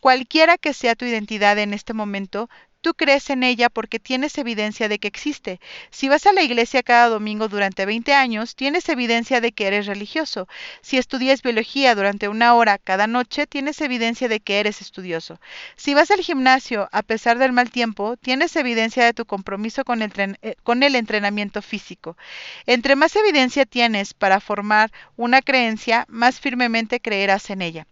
Cualquiera 0.00 0.58
que 0.58 0.74
sea 0.74 0.96
tu 0.96 1.04
identidad 1.04 1.58
en 1.58 1.72
este 1.72 1.94
momento, 1.94 2.50
Tú 2.84 2.92
crees 2.92 3.30
en 3.30 3.44
ella 3.44 3.70
porque 3.70 3.98
tienes 3.98 4.36
evidencia 4.36 4.90
de 4.90 4.98
que 4.98 5.08
existe. 5.08 5.58
Si 5.88 6.10
vas 6.10 6.26
a 6.26 6.34
la 6.34 6.42
iglesia 6.42 6.82
cada 6.82 7.08
domingo 7.08 7.48
durante 7.48 7.86
20 7.86 8.12
años, 8.12 8.56
tienes 8.56 8.90
evidencia 8.90 9.40
de 9.40 9.52
que 9.52 9.66
eres 9.66 9.86
religioso. 9.86 10.48
Si 10.82 10.98
estudias 10.98 11.40
biología 11.40 11.94
durante 11.94 12.28
una 12.28 12.52
hora 12.52 12.76
cada 12.76 13.06
noche, 13.06 13.46
tienes 13.46 13.80
evidencia 13.80 14.28
de 14.28 14.40
que 14.40 14.60
eres 14.60 14.82
estudioso. 14.82 15.40
Si 15.76 15.94
vas 15.94 16.10
al 16.10 16.20
gimnasio 16.20 16.90
a 16.92 17.02
pesar 17.02 17.38
del 17.38 17.52
mal 17.52 17.70
tiempo, 17.70 18.18
tienes 18.18 18.54
evidencia 18.54 19.02
de 19.02 19.14
tu 19.14 19.24
compromiso 19.24 19.86
con 19.86 20.02
el, 20.02 20.12
eh, 20.42 20.56
con 20.62 20.82
el 20.82 20.94
entrenamiento 20.94 21.62
físico. 21.62 22.18
Entre 22.66 22.96
más 22.96 23.16
evidencia 23.16 23.64
tienes 23.64 24.12
para 24.12 24.40
formar 24.40 24.92
una 25.16 25.40
creencia, 25.40 26.04
más 26.10 26.38
firmemente 26.38 27.00
creerás 27.00 27.48
en 27.48 27.62
ella. 27.62 27.86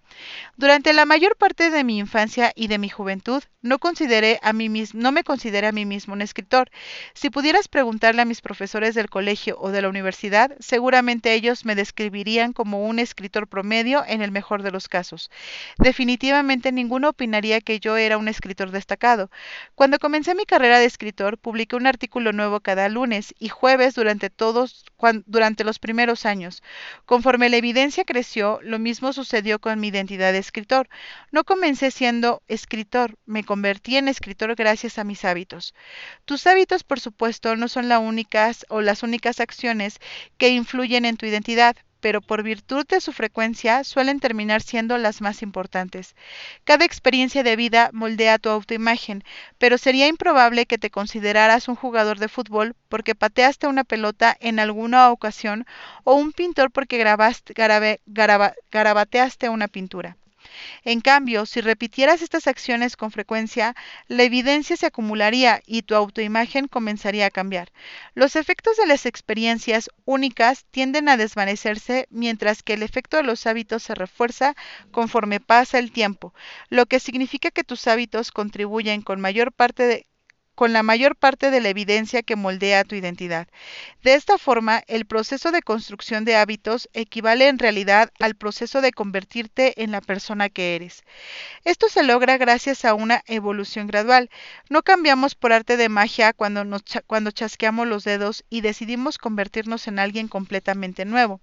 Durante 0.56 0.92
la 0.92 1.04
mayor 1.04 1.36
parte 1.36 1.70
de 1.70 1.84
mi 1.84 1.98
infancia 1.98 2.52
y 2.54 2.68
de 2.68 2.78
mi 2.78 2.88
juventud, 2.88 3.42
no, 3.62 3.78
consideré 3.78 4.40
a 4.42 4.52
mí 4.52 4.68
mismo, 4.68 5.00
no 5.00 5.12
me 5.12 5.22
consideré 5.22 5.68
a 5.68 5.72
mí 5.72 5.84
mismo 5.84 6.14
un 6.14 6.20
escritor. 6.20 6.70
Si 7.14 7.30
pudieras 7.30 7.68
preguntarle 7.68 8.22
a 8.22 8.24
mis 8.24 8.40
profesores 8.40 8.96
del 8.96 9.08
colegio 9.08 9.56
o 9.60 9.70
de 9.70 9.82
la 9.82 9.88
universidad, 9.88 10.52
seguramente 10.58 11.32
ellos 11.32 11.64
me 11.64 11.76
describirían 11.76 12.52
como 12.52 12.84
un 12.84 12.98
escritor 12.98 13.46
promedio 13.46 14.04
en 14.06 14.20
el 14.20 14.32
mejor 14.32 14.64
de 14.64 14.72
los 14.72 14.88
casos. 14.88 15.30
Definitivamente 15.78 16.72
ninguno 16.72 17.10
opinaría 17.10 17.60
que 17.60 17.78
yo 17.78 17.96
era 17.96 18.18
un 18.18 18.26
escritor 18.26 18.72
destacado. 18.72 19.30
Cuando 19.76 20.00
comencé 20.00 20.34
mi 20.34 20.44
carrera 20.44 20.80
de 20.80 20.86
escritor, 20.86 21.38
publiqué 21.38 21.76
un 21.76 21.86
artículo 21.86 22.32
nuevo 22.32 22.60
cada 22.60 22.88
lunes 22.88 23.32
y 23.38 23.48
jueves 23.48 23.94
durante 23.94 24.28
todos 24.28 24.84
durante 25.26 25.64
los 25.64 25.78
primeros 25.78 26.26
años. 26.26 26.62
Conforme 27.06 27.48
la 27.48 27.56
evidencia 27.56 28.04
creció, 28.04 28.60
lo 28.62 28.78
mismo 28.78 29.12
sucedió 29.12 29.60
con 29.60 29.80
mi 29.80 29.88
identidad 29.88 30.01
de 30.06 30.38
escritor. 30.38 30.88
No 31.30 31.44
comencé 31.44 31.90
siendo 31.90 32.42
escritor, 32.48 33.16
me 33.26 33.44
convertí 33.44 33.96
en 33.96 34.08
escritor 34.08 34.54
gracias 34.54 34.98
a 34.98 35.04
mis 35.04 35.24
hábitos. 35.24 35.74
Tus 36.24 36.46
hábitos, 36.46 36.84
por 36.84 37.00
supuesto, 37.00 37.56
no 37.56 37.68
son 37.68 37.88
las 37.88 38.00
únicas 38.00 38.66
o 38.68 38.80
las 38.80 39.02
únicas 39.02 39.40
acciones 39.40 39.98
que 40.38 40.50
influyen 40.50 41.04
en 41.04 41.16
tu 41.16 41.26
identidad, 41.26 41.76
pero 42.02 42.20
por 42.20 42.42
virtud 42.42 42.84
de 42.86 43.00
su 43.00 43.12
frecuencia 43.12 43.84
suelen 43.84 44.20
terminar 44.20 44.60
siendo 44.60 44.98
las 44.98 45.22
más 45.22 45.40
importantes. 45.40 46.14
Cada 46.64 46.84
experiencia 46.84 47.42
de 47.44 47.56
vida 47.56 47.90
moldea 47.92 48.38
tu 48.38 48.50
autoimagen, 48.50 49.22
pero 49.58 49.78
sería 49.78 50.08
improbable 50.08 50.66
que 50.66 50.78
te 50.78 50.90
consideraras 50.90 51.68
un 51.68 51.76
jugador 51.76 52.18
de 52.18 52.28
fútbol 52.28 52.74
porque 52.90 53.14
pateaste 53.14 53.68
una 53.68 53.84
pelota 53.84 54.36
en 54.40 54.58
alguna 54.58 55.10
ocasión 55.10 55.64
o 56.04 56.14
un 56.14 56.32
pintor 56.32 56.72
porque 56.72 56.98
grabaste, 56.98 57.54
garabateaste 58.70 59.48
una 59.48 59.68
pintura. 59.68 60.16
En 60.84 61.00
cambio, 61.00 61.46
si 61.46 61.60
repitieras 61.60 62.22
estas 62.22 62.46
acciones 62.46 62.96
con 62.96 63.10
frecuencia, 63.10 63.74
la 64.08 64.22
evidencia 64.22 64.76
se 64.76 64.86
acumularía 64.86 65.62
y 65.66 65.82
tu 65.82 65.94
autoimagen 65.94 66.68
comenzaría 66.68 67.26
a 67.26 67.30
cambiar. 67.30 67.72
Los 68.14 68.36
efectos 68.36 68.76
de 68.76 68.86
las 68.86 69.06
experiencias 69.06 69.90
únicas 70.04 70.64
tienden 70.70 71.08
a 71.08 71.16
desvanecerse 71.16 72.06
mientras 72.10 72.62
que 72.62 72.74
el 72.74 72.82
efecto 72.82 73.16
de 73.16 73.22
los 73.22 73.46
hábitos 73.46 73.82
se 73.82 73.94
refuerza 73.94 74.54
conforme 74.90 75.40
pasa 75.40 75.78
el 75.78 75.92
tiempo, 75.92 76.34
lo 76.68 76.86
que 76.86 77.00
significa 77.00 77.50
que 77.50 77.64
tus 77.64 77.86
hábitos 77.86 78.30
contribuyen 78.30 79.02
con 79.02 79.20
mayor 79.20 79.52
parte 79.52 79.84
de, 79.84 80.06
con 80.62 80.72
la 80.72 80.84
mayor 80.84 81.16
parte 81.16 81.50
de 81.50 81.60
la 81.60 81.70
evidencia 81.70 82.22
que 82.22 82.36
moldea 82.36 82.84
tu 82.84 82.94
identidad. 82.94 83.48
De 84.04 84.14
esta 84.14 84.38
forma, 84.38 84.84
el 84.86 85.06
proceso 85.06 85.50
de 85.50 85.60
construcción 85.60 86.24
de 86.24 86.36
hábitos 86.36 86.88
equivale 86.92 87.48
en 87.48 87.58
realidad 87.58 88.12
al 88.20 88.36
proceso 88.36 88.80
de 88.80 88.92
convertirte 88.92 89.82
en 89.82 89.90
la 89.90 90.00
persona 90.00 90.50
que 90.50 90.76
eres. 90.76 91.02
Esto 91.64 91.88
se 91.88 92.04
logra 92.04 92.36
gracias 92.36 92.84
a 92.84 92.94
una 92.94 93.24
evolución 93.26 93.88
gradual. 93.88 94.30
No 94.70 94.84
cambiamos 94.84 95.34
por 95.34 95.52
arte 95.52 95.76
de 95.76 95.88
magia 95.88 96.32
cuando, 96.32 96.64
cuando 97.08 97.32
chasqueamos 97.32 97.88
los 97.88 98.04
dedos 98.04 98.44
y 98.48 98.60
decidimos 98.60 99.18
convertirnos 99.18 99.88
en 99.88 99.98
alguien 99.98 100.28
completamente 100.28 101.04
nuevo. 101.04 101.40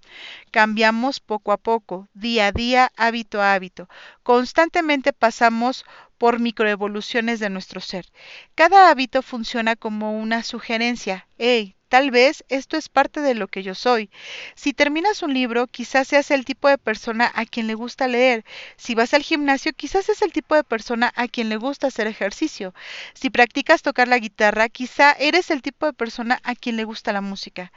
Cambiamos 0.49 1.19
poco 1.19 1.51
a 1.51 1.57
poco, 1.57 2.07
día 2.13 2.47
a 2.47 2.51
día, 2.53 2.93
hábito 2.95 3.41
a 3.41 3.53
hábito. 3.53 3.89
Constantemente 4.23 5.11
pasamos 5.11 5.83
por 6.19 6.39
microevoluciones 6.39 7.39
de 7.39 7.49
nuestro 7.49 7.81
ser. 7.81 8.05
Cada 8.53 8.91
hábito 8.91 9.23
funciona 9.23 9.75
como 9.75 10.19
una 10.19 10.43
sugerencia. 10.43 11.27
Hey, 11.39 11.75
Tal 11.89 12.12
vez 12.12 12.43
esto 12.49 12.78
es 12.78 12.88
parte 12.88 13.19
de 13.21 13.34
lo 13.34 13.47
que 13.47 13.63
yo 13.63 13.73
soy. 13.73 14.12
Si 14.56 14.73
terminas 14.73 15.23
un 15.23 15.34
libro, 15.34 15.65
quizás 15.65 16.08
seas 16.08 16.30
el 16.30 16.45
tipo 16.45 16.69
de 16.69 16.78
persona 16.78 17.32
a 17.34 17.45
quien 17.45 17.65
le 17.65 17.73
gusta 17.73 18.08
leer. 18.08 18.45
Si 18.78 18.93
vas 18.93 19.15
al 19.15 19.23
gimnasio, 19.23 19.73
quizás 19.73 20.08
es 20.08 20.21
el 20.21 20.32
tipo 20.32 20.54
de 20.54 20.63
persona 20.63 21.12
a 21.15 21.28
quien 21.28 21.49
le 21.49 21.58
gusta 21.58 21.88
hacer 21.88 22.06
ejercicio. 22.06 22.75
Si 23.15 23.32
practicas 23.32 23.82
tocar 23.82 24.08
la 24.08 24.19
guitarra, 24.19 24.69
quizá 24.69 25.13
eres 25.13 25.49
el 25.49 25.63
tipo 25.63 25.88
de 25.88 25.93
persona 25.93 26.39
a 26.43 26.54
quien 26.54 26.78
le 26.78 26.84
gusta 26.84 27.12
la 27.12 27.21
música. 27.21 27.71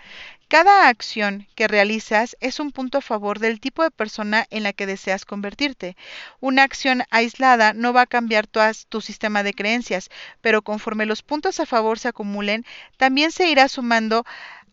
Cada 0.48 0.88
acción 0.88 1.46
que 1.54 1.66
realizas 1.66 2.36
es 2.40 2.60
un 2.60 2.72
punto 2.72 2.98
a 2.98 3.00
favor 3.00 3.38
del 3.38 3.58
tipo 3.58 3.82
de 3.82 3.90
persona 3.90 4.46
en 4.50 4.64
la 4.64 4.74
que 4.74 4.84
deseas 4.84 5.24
convertirte. 5.24 5.96
Una 6.40 6.62
acción 6.64 7.04
aislada 7.08 7.72
no 7.72 7.94
va 7.94 8.02
a 8.02 8.06
cambiar 8.06 8.46
tu, 8.46 8.60
tu 8.90 9.00
sistema 9.00 9.42
de 9.42 9.54
creencias, 9.54 10.10
pero 10.42 10.60
conforme 10.60 11.06
los 11.06 11.22
puntos 11.22 11.58
a 11.58 11.64
favor 11.64 11.98
se 11.98 12.08
acumulen, 12.08 12.66
también 12.98 13.32
se 13.32 13.48
irá 13.48 13.66
sumando 13.68 14.01
escuchando 14.02 14.24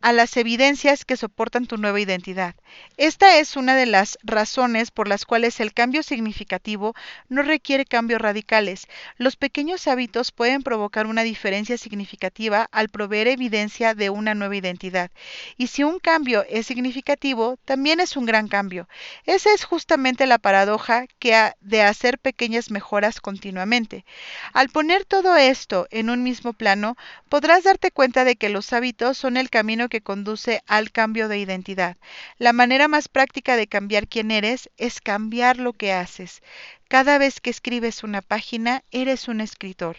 a 0.01 0.13
las 0.13 0.37
evidencias 0.37 1.03
que 1.03 1.17
soportan 1.17 1.65
tu 1.65 1.77
nueva 1.77 1.99
identidad. 1.99 2.55
Esta 2.95 3.37
es 3.37 3.57
una 3.57 3.75
de 3.75 3.85
las 3.85 4.17
razones 4.23 4.91
por 4.91 5.07
las 5.07 5.25
cuales 5.25 5.59
el 5.59 5.73
cambio 5.73 6.03
significativo 6.03 6.95
no 7.27 7.41
requiere 7.41 7.85
cambios 7.85 8.21
radicales. 8.21 8.87
Los 9.17 9.35
pequeños 9.35 9.87
hábitos 9.87 10.31
pueden 10.31 10.63
provocar 10.63 11.05
una 11.05 11.23
diferencia 11.23 11.77
significativa 11.77 12.69
al 12.71 12.89
proveer 12.89 13.27
evidencia 13.27 13.93
de 13.93 14.09
una 14.09 14.35
nueva 14.35 14.55
identidad. 14.55 15.11
Y 15.57 15.67
si 15.67 15.83
un 15.83 15.99
cambio 15.99 16.45
es 16.49 16.67
significativo, 16.67 17.57
también 17.65 17.99
es 17.99 18.15
un 18.15 18.25
gran 18.25 18.47
cambio. 18.47 18.87
Esa 19.25 19.53
es 19.53 19.65
justamente 19.65 20.25
la 20.27 20.37
paradoja 20.37 21.07
que 21.19 21.35
ha 21.35 21.57
de 21.59 21.81
hacer 21.81 22.19
pequeñas 22.19 22.71
mejoras 22.71 23.19
continuamente. 23.19 24.05
Al 24.53 24.69
poner 24.69 25.03
todo 25.03 25.35
esto 25.35 25.87
en 25.91 26.09
un 26.09 26.23
mismo 26.23 26.53
plano, 26.53 26.95
podrás 27.27 27.63
darte 27.63 27.91
cuenta 27.91 28.23
de 28.23 28.37
que 28.37 28.49
los 28.49 28.71
hábitos 28.71 29.17
son 29.17 29.35
el 29.35 29.49
camino 29.49 29.88
que 29.89 30.01
conduce 30.01 30.61
al 30.67 30.91
cambio 30.91 31.27
de 31.27 31.39
identidad. 31.39 31.97
La 32.37 32.53
manera 32.53 32.87
más 32.87 33.07
práctica 33.07 33.57
de 33.57 33.67
cambiar 33.67 34.07
quién 34.07 34.31
eres 34.31 34.69
es 34.77 35.01
cambiar 35.01 35.57
lo 35.57 35.73
que 35.73 35.91
haces. 35.91 36.41
Cada 36.87 37.17
vez 37.17 37.39
que 37.41 37.49
escribes 37.49 38.03
una 38.03 38.21
página, 38.21 38.83
eres 38.91 39.27
un 39.27 39.41
escritor. 39.41 39.97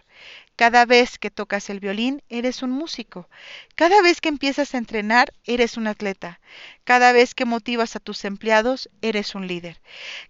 Cada 0.56 0.84
vez 0.84 1.18
que 1.18 1.30
tocas 1.30 1.70
el 1.70 1.80
violín, 1.80 2.22
eres 2.28 2.62
un 2.62 2.70
músico. 2.70 3.30
Cada 3.76 4.02
vez 4.02 4.20
que 4.20 4.28
empiezas 4.28 4.74
a 4.74 4.78
entrenar, 4.78 5.32
eres 5.44 5.76
un 5.76 5.86
atleta. 5.86 6.40
Cada 6.84 7.12
vez 7.12 7.34
que 7.34 7.44
motivas 7.44 7.96
a 7.96 8.00
tus 8.00 8.24
empleados, 8.24 8.90
eres 9.00 9.34
un 9.34 9.46
líder. 9.46 9.80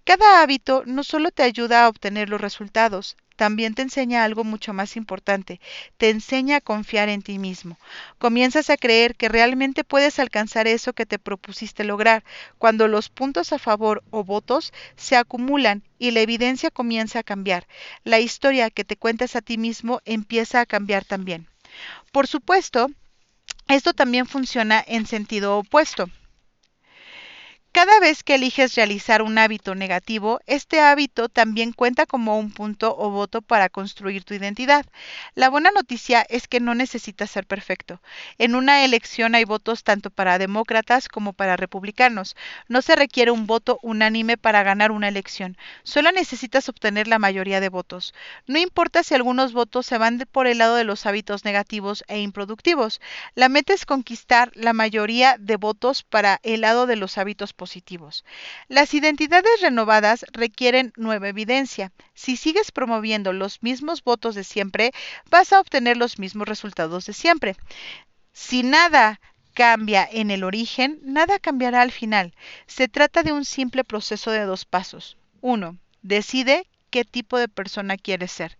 Cada 0.05 0.43
hábito 0.43 0.85
no 0.87 1.03
solo 1.03 1.31
te 1.31 1.43
ayuda 1.43 1.85
a 1.85 1.89
obtener 1.89 2.29
los 2.29 2.41
resultados, 2.41 3.17
también 3.41 3.73
te 3.73 3.81
enseña 3.81 4.23
algo 4.23 4.45
mucho 4.45 4.75
más 4.75 4.99
importante, 4.99 5.63
te 5.97 6.11
enseña 6.11 6.57
a 6.57 6.61
confiar 6.61 7.09
en 7.09 7.23
ti 7.23 7.39
mismo. 7.39 7.79
Comienzas 8.19 8.69
a 8.69 8.77
creer 8.77 9.17
que 9.17 9.31
realmente 9.31 9.83
puedes 9.83 10.19
alcanzar 10.19 10.69
eso 10.69 10.93
que 10.93 11.07
te 11.07 11.19
propusiste 11.19 11.83
lograr, 11.83 12.23
cuando 12.59 12.87
los 12.87 13.09
puntos 13.09 13.55
a 13.55 13.59
favor 13.59 14.05
o 14.11 14.25
votos 14.25 14.75
se 14.95 15.17
acumulan 15.17 15.83
y 15.99 16.11
la 16.11 16.21
evidencia 16.21 16.71
comienza 16.71 17.21
a 17.21 17.23
cambiar. 17.23 17.67
La 18.05 18.21
historia 18.21 18.69
que 18.69 18.85
te 18.85 18.99
cuentas 18.99 19.35
a 19.35 19.41
ti 19.41 19.57
mismo 19.57 20.03
empieza 20.05 20.61
a 20.61 20.67
cambiar 20.67 21.07
también. 21.07 21.49
Por 22.13 22.27
supuesto, 22.27 22.91
esto 23.69 23.95
también 23.95 24.27
funciona 24.27 24.85
en 24.87 25.07
sentido 25.07 25.57
opuesto. 25.57 26.11
Cada 27.73 28.01
vez 28.01 28.25
que 28.25 28.35
eliges 28.35 28.75
realizar 28.75 29.23
un 29.23 29.39
hábito 29.39 29.77
negativo, 29.77 30.41
este 30.47 30.81
hábito 30.81 31.29
también 31.29 31.73
cuenta 31.73 32.05
como 32.05 32.37
un 32.37 32.51
punto 32.51 32.97
o 32.99 33.11
voto 33.11 33.43
para 33.43 33.69
construir 33.69 34.25
tu 34.25 34.35
identidad. 34.35 34.85
La 35.37 35.49
buena 35.49 35.71
noticia 35.71 36.27
es 36.29 36.49
que 36.49 36.59
no 36.59 36.75
necesitas 36.75 37.31
ser 37.31 37.47
perfecto. 37.47 38.03
En 38.39 38.57
una 38.57 38.85
elección 38.85 39.37
hay 39.37 39.45
votos 39.45 39.85
tanto 39.85 40.11
para 40.11 40.37
demócratas 40.39 41.07
como 41.07 41.33
para 41.33 41.57
republicanos. 41.57 42.35
No 42.67 42.83
se 42.83 42.97
requiere 42.97 43.31
un 43.31 43.47
voto 43.47 43.79
unánime 43.83 44.37
para 44.37 44.65
ganar 44.65 44.91
una 44.91 45.07
elección. 45.07 45.57
Solo 45.85 46.11
necesitas 46.11 46.69
obtener 46.69 47.07
la 47.07 47.21
mayoría 47.21 47.61
de 47.61 47.69
votos. 47.69 48.15
No 48.49 48.59
importa 48.59 49.05
si 49.05 49.15
algunos 49.15 49.53
votos 49.53 49.87
se 49.87 49.97
van 49.97 50.27
por 50.33 50.49
el 50.49 50.59
lado 50.59 50.75
de 50.75 50.85
los 50.85 51.07
hábitos 51.07 51.45
negativos 51.45 52.03
e 52.09 52.21
improductivos. 52.21 53.01
La 53.37 53.49
meta 53.49 53.73
es 53.73 53.87
conquistar 53.87 54.51
la 54.55 54.73
mayoría 54.73 55.37
de 55.39 55.55
votos 55.55 56.03
para 56.03 56.41
el 56.43 56.63
lado 56.63 56.87
de 56.87 56.97
los 56.97 57.17
hábitos 57.17 57.55
positivos. 57.61 58.25
Las 58.69 58.95
identidades 58.95 59.61
renovadas 59.61 60.25
requieren 60.33 60.95
nueva 60.97 61.29
evidencia. 61.29 61.93
Si 62.15 62.39
sigues 62.39 62.73
promoviendo 62.73 63.35
los 63.35 63.63
mismos 63.63 64.03
votos 64.03 64.35
de 64.35 64.45
siempre, 64.45 64.93
vas 65.29 65.53
a 65.53 65.61
obtener 65.61 65.99
los 65.99 66.19
mismos 66.19 66.49
resultados 66.49 67.05
de 67.05 67.13
siempre. 67.13 67.57
Si 68.33 68.63
nada 68.63 69.21
cambia 69.53 70.09
en 70.11 70.31
el 70.31 70.43
origen, 70.43 71.01
nada 71.03 71.39
cambiará 71.39 71.83
al 71.83 71.93
final. 71.93 72.33
Se 72.67 72.89
trata 72.89 73.23
de 73.23 73.33
un 73.33 73.45
simple 73.45 73.85
proceso 73.85 74.31
de 74.31 74.45
dos 74.45 74.65
pasos. 74.65 75.19
1. 75.43 75.77
Decide 76.01 76.67
qué 76.89 77.05
tipo 77.05 77.37
de 77.39 77.49
persona 77.49 77.99
quieres 77.99 78.33
ser. 78.33 78.57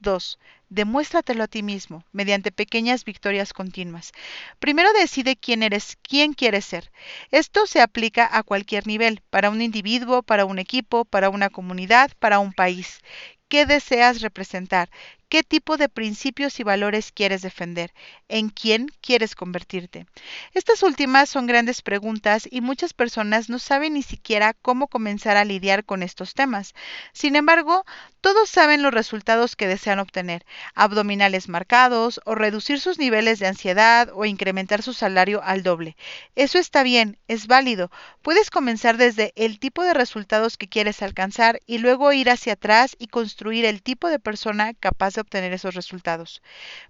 2. 0.00 0.38
Demuéstratelo 0.68 1.44
a 1.44 1.48
ti 1.48 1.62
mismo, 1.62 2.04
mediante 2.12 2.52
pequeñas 2.52 3.04
victorias 3.04 3.52
continuas. 3.52 4.12
Primero 4.58 4.92
decide 4.92 5.36
quién 5.36 5.62
eres, 5.62 5.96
quién 6.02 6.32
quieres 6.32 6.64
ser. 6.64 6.90
Esto 7.30 7.66
se 7.66 7.80
aplica 7.80 8.28
a 8.30 8.42
cualquier 8.42 8.86
nivel, 8.86 9.22
para 9.30 9.50
un 9.50 9.62
individuo, 9.62 10.22
para 10.22 10.44
un 10.44 10.58
equipo, 10.58 11.04
para 11.04 11.30
una 11.30 11.50
comunidad, 11.50 12.10
para 12.18 12.38
un 12.38 12.52
país. 12.52 13.00
¿Qué 13.48 13.66
deseas 13.66 14.20
representar? 14.20 14.90
¿Qué 15.30 15.44
tipo 15.44 15.76
de 15.76 15.88
principios 15.88 16.58
y 16.58 16.64
valores 16.64 17.12
quieres 17.12 17.40
defender? 17.40 17.94
¿En 18.28 18.48
quién 18.48 18.88
quieres 19.00 19.36
convertirte? 19.36 20.06
Estas 20.54 20.82
últimas 20.82 21.28
son 21.28 21.46
grandes 21.46 21.82
preguntas 21.82 22.48
y 22.50 22.60
muchas 22.60 22.94
personas 22.94 23.48
no 23.48 23.60
saben 23.60 23.92
ni 23.92 24.02
siquiera 24.02 24.54
cómo 24.54 24.88
comenzar 24.88 25.36
a 25.36 25.44
lidiar 25.44 25.84
con 25.84 26.02
estos 26.02 26.34
temas. 26.34 26.74
Sin 27.12 27.36
embargo, 27.36 27.84
todos 28.20 28.50
saben 28.50 28.82
los 28.82 28.92
resultados 28.92 29.54
que 29.54 29.68
desean 29.68 30.00
obtener, 30.00 30.44
abdominales 30.74 31.48
marcados 31.48 32.20
o 32.24 32.34
reducir 32.34 32.80
sus 32.80 32.98
niveles 32.98 33.38
de 33.38 33.46
ansiedad 33.46 34.10
o 34.12 34.24
incrementar 34.24 34.82
su 34.82 34.92
salario 34.92 35.42
al 35.44 35.62
doble. 35.62 35.96
Eso 36.34 36.58
está 36.58 36.82
bien, 36.82 37.18
es 37.28 37.46
válido. 37.46 37.92
Puedes 38.20 38.50
comenzar 38.50 38.96
desde 38.96 39.32
el 39.36 39.60
tipo 39.60 39.84
de 39.84 39.94
resultados 39.94 40.56
que 40.56 40.68
quieres 40.68 41.02
alcanzar 41.02 41.60
y 41.66 41.78
luego 41.78 42.12
ir 42.12 42.30
hacia 42.30 42.54
atrás 42.54 42.96
y 42.98 43.06
construir 43.06 43.64
el 43.64 43.80
tipo 43.80 44.08
de 44.08 44.18
persona 44.18 44.74
capaz 44.74 45.14
de 45.14 45.19
obtener 45.20 45.52
esos 45.52 45.74
resultados. 45.74 46.42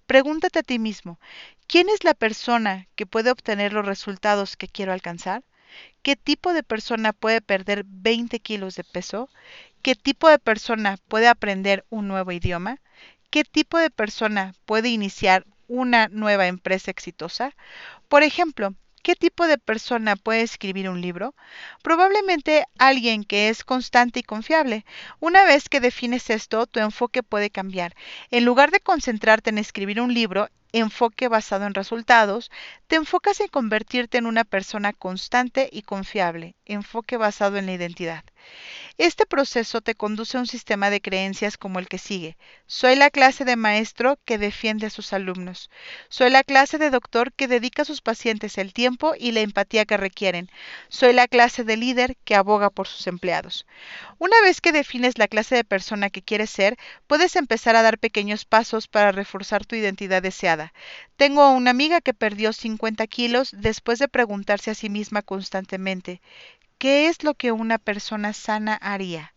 Pregúntate 0.07 0.61
a 0.61 0.63
ti 0.63 0.79
mismo, 0.79 1.19
¿quién 1.67 1.89
es 1.89 2.05
la 2.05 2.15
persona 2.15 2.87
que 2.95 3.07
puede 3.07 3.31
obtener 3.31 3.73
los 3.73 3.87
resultados 3.87 4.57
que 4.57 4.69
quiero 4.69 4.93
alcanzar? 4.93 5.43
¿Qué 6.03 6.17
tipo 6.17 6.53
de 6.53 6.63
persona 6.63 7.13
puede 7.13 7.41
perder 7.41 7.85
20 7.87 8.41
kilos 8.41 8.75
de 8.75 8.85
peso? 8.85 9.29
¿Qué 9.83 9.95
tipo 9.95 10.29
de 10.29 10.39
persona 10.39 10.99
puede 11.09 11.29
aprender 11.29 11.85
un 11.91 12.09
nuevo 12.09 12.33
idioma? 12.33 12.81
¿Qué 13.31 13.45
tipo 13.45 13.79
de 13.79 13.91
persona 13.91 14.55
puede 14.67 14.89
iniciar 14.89 15.47
una 15.69 16.09
nueva 16.09 16.49
empresa 16.49 16.91
exitosa? 16.91 17.55
Por 18.09 18.23
ejemplo, 18.25 18.75
¿Qué 19.03 19.17
tipo 19.17 19.47
de 19.47 19.57
persona 19.57 20.15
puede 20.17 20.43
escribir 20.43 20.91
un 20.91 21.01
libro? 21.01 21.35
Probablemente 21.83 22.67
alguien 22.79 23.25
que 23.25 23.49
es 23.49 23.65
constante 23.65 24.21
y 24.21 24.23
confiable. 24.23 24.85
Una 25.21 25.45
vez 25.45 25.71
que 25.71 25.81
defines 25.81 26.29
esto, 26.29 26.67
tu 26.67 26.81
enfoque 26.81 27.23
puede 27.23 27.49
cambiar. 27.49 27.95
En 28.31 28.45
lugar 28.45 28.71
de 28.71 28.81
concentrarte 28.81 29.49
en 29.51 29.59
escribir 29.59 30.03
un 30.03 30.13
libro, 30.13 30.49
enfoque 30.73 31.29
basado 31.29 31.65
en 31.67 31.75
resultados, 31.75 32.51
te 32.89 32.97
enfocas 32.97 33.41
en 33.41 33.49
convertirte 33.49 34.19
en 34.19 34.27
una 34.27 34.45
persona 34.45 34.93
constante 34.93 35.69
y 35.73 35.83
confiable, 35.83 36.55
enfoque 36.67 37.17
basado 37.17 37.57
en 37.57 37.67
la 37.67 37.73
identidad. 37.73 38.25
Este 39.01 39.25
proceso 39.25 39.81
te 39.81 39.95
conduce 39.95 40.37
a 40.37 40.41
un 40.41 40.47
sistema 40.47 40.91
de 40.91 41.01
creencias 41.01 41.57
como 41.57 41.79
el 41.79 41.89
que 41.89 41.97
sigue. 41.97 42.37
Soy 42.67 42.97
la 42.97 43.09
clase 43.09 43.47
de 43.47 43.57
maestro 43.57 44.19
que 44.27 44.37
defiende 44.37 44.87
a 44.87 44.91
sus 44.91 45.15
alumnos. 45.15 45.71
Soy 46.11 46.29
la 46.29 46.45
clase 46.45 46.77
de 46.77 46.91
doctor 46.91 47.33
que 47.33 47.49
dedica 47.49 47.81
a 47.81 47.87
sus 47.87 48.03
pacientes 48.03 48.59
el 48.59 48.75
tiempo 48.75 49.15
y 49.19 49.33
la 49.33 49.41
empatía 49.41 49.87
que 49.87 49.97
requieren. 49.97 50.51
Soy 50.91 51.15
la 51.15 51.29
clase 51.29 51.65
de 51.65 51.79
líder 51.79 52.19
que 52.27 52.35
aboga 52.35 52.69
por 52.69 52.87
sus 52.87 53.07
empleados. 53.07 53.65
Una 54.19 54.39
vez 54.43 54.61
que 54.61 54.71
defines 54.71 55.17
la 55.17 55.29
clase 55.29 55.55
de 55.55 55.65
persona 55.65 56.11
que 56.11 56.21
quieres 56.21 56.51
ser, 56.51 56.77
puedes 57.07 57.37
empezar 57.37 57.77
a 57.77 57.83
dar 57.83 57.99
pequeños 57.99 58.45
pasos 58.45 58.87
para 58.87 59.13
reforzar 59.13 59.65
tu 59.65 59.77
identidad 59.77 60.21
deseada. 60.21 60.75
Tengo 61.17 61.51
una 61.53 61.71
amiga 61.71 62.03
que 62.03 62.13
perdió 62.13 62.53
50 62.53 63.07
kilos 63.07 63.55
después 63.57 63.99
de 63.99 64.09
preguntarse 64.09 64.71
a 64.71 64.75
sí 64.75 64.91
misma 64.91 65.23
constantemente, 65.23 66.21
¿Qué 66.81 67.09
es 67.09 67.25
lo 67.25 67.35
que 67.35 67.53
una 67.53 67.77
persona 67.77 68.33
sana 68.33 68.75
haría? 68.75 69.35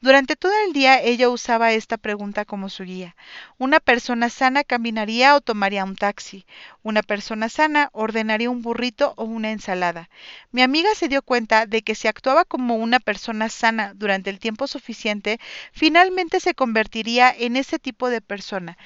Durante 0.00 0.36
todo 0.36 0.52
el 0.64 0.72
día 0.72 1.00
ella 1.00 1.28
usaba 1.28 1.72
esta 1.72 1.96
pregunta 1.96 2.44
como 2.44 2.68
su 2.68 2.84
guía. 2.84 3.16
Una 3.58 3.80
persona 3.80 4.30
sana 4.30 4.62
caminaría 4.62 5.34
o 5.34 5.40
tomaría 5.40 5.82
un 5.82 5.96
taxi. 5.96 6.46
Una 6.84 7.02
persona 7.02 7.48
sana 7.48 7.88
ordenaría 7.92 8.48
un 8.48 8.62
burrito 8.62 9.12
o 9.16 9.24
una 9.24 9.50
ensalada. 9.50 10.08
Mi 10.52 10.62
amiga 10.62 10.94
se 10.94 11.08
dio 11.08 11.22
cuenta 11.22 11.66
de 11.66 11.82
que 11.82 11.96
si 11.96 12.06
actuaba 12.06 12.44
como 12.44 12.76
una 12.76 13.00
persona 13.00 13.48
sana 13.48 13.92
durante 13.94 14.30
el 14.30 14.38
tiempo 14.38 14.68
suficiente, 14.68 15.40
finalmente 15.72 16.38
se 16.38 16.54
convertiría 16.54 17.34
en 17.36 17.56
ese 17.56 17.80
tipo 17.80 18.08
de 18.08 18.20
persona, 18.20 18.78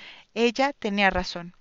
ella 0.45 0.73
tenía 0.73 1.11
razón. 1.11 1.53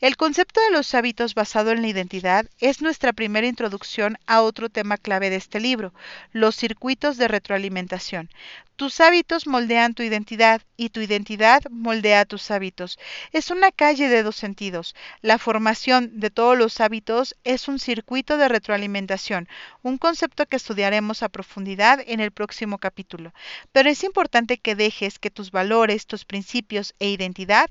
El 0.00 0.16
concepto 0.16 0.60
de 0.60 0.70
los 0.70 0.94
hábitos 0.94 1.34
basado 1.34 1.70
en 1.70 1.82
la 1.82 1.88
identidad 1.88 2.46
es 2.60 2.82
nuestra 2.82 3.12
primera 3.12 3.46
introducción 3.46 4.18
a 4.26 4.42
otro 4.42 4.68
tema 4.68 4.96
clave 4.96 5.30
de 5.30 5.36
este 5.36 5.58
libro, 5.58 5.92
los 6.32 6.54
circuitos 6.54 7.16
de 7.16 7.28
retroalimentación. 7.28 8.28
Tus 8.76 9.00
hábitos 9.00 9.46
moldean 9.46 9.94
tu 9.94 10.02
identidad 10.02 10.60
y 10.76 10.90
tu 10.90 11.00
identidad 11.00 11.62
moldea 11.70 12.26
tus 12.26 12.50
hábitos. 12.50 12.98
Es 13.32 13.50
una 13.50 13.72
calle 13.72 14.10
de 14.10 14.22
dos 14.22 14.36
sentidos. 14.36 14.94
La 15.22 15.38
formación 15.38 16.20
de 16.20 16.28
todos 16.28 16.58
los 16.58 16.78
hábitos 16.82 17.34
es 17.42 17.68
un 17.68 17.78
circuito 17.78 18.36
de 18.36 18.48
retroalimentación, 18.48 19.48
un 19.82 19.96
concepto 19.96 20.44
que 20.44 20.56
estudiaremos 20.56 21.22
a 21.22 21.30
profundidad 21.30 22.04
en 22.06 22.20
el 22.20 22.32
próximo 22.32 22.76
capítulo. 22.76 23.32
Pero 23.72 23.88
es 23.88 24.04
importante 24.04 24.58
que 24.58 24.74
dejes 24.74 25.18
que 25.18 25.30
tus 25.30 25.52
valores, 25.52 26.06
tus 26.06 26.26
principios 26.26 26.94
e 26.98 27.08
identidad 27.08 27.70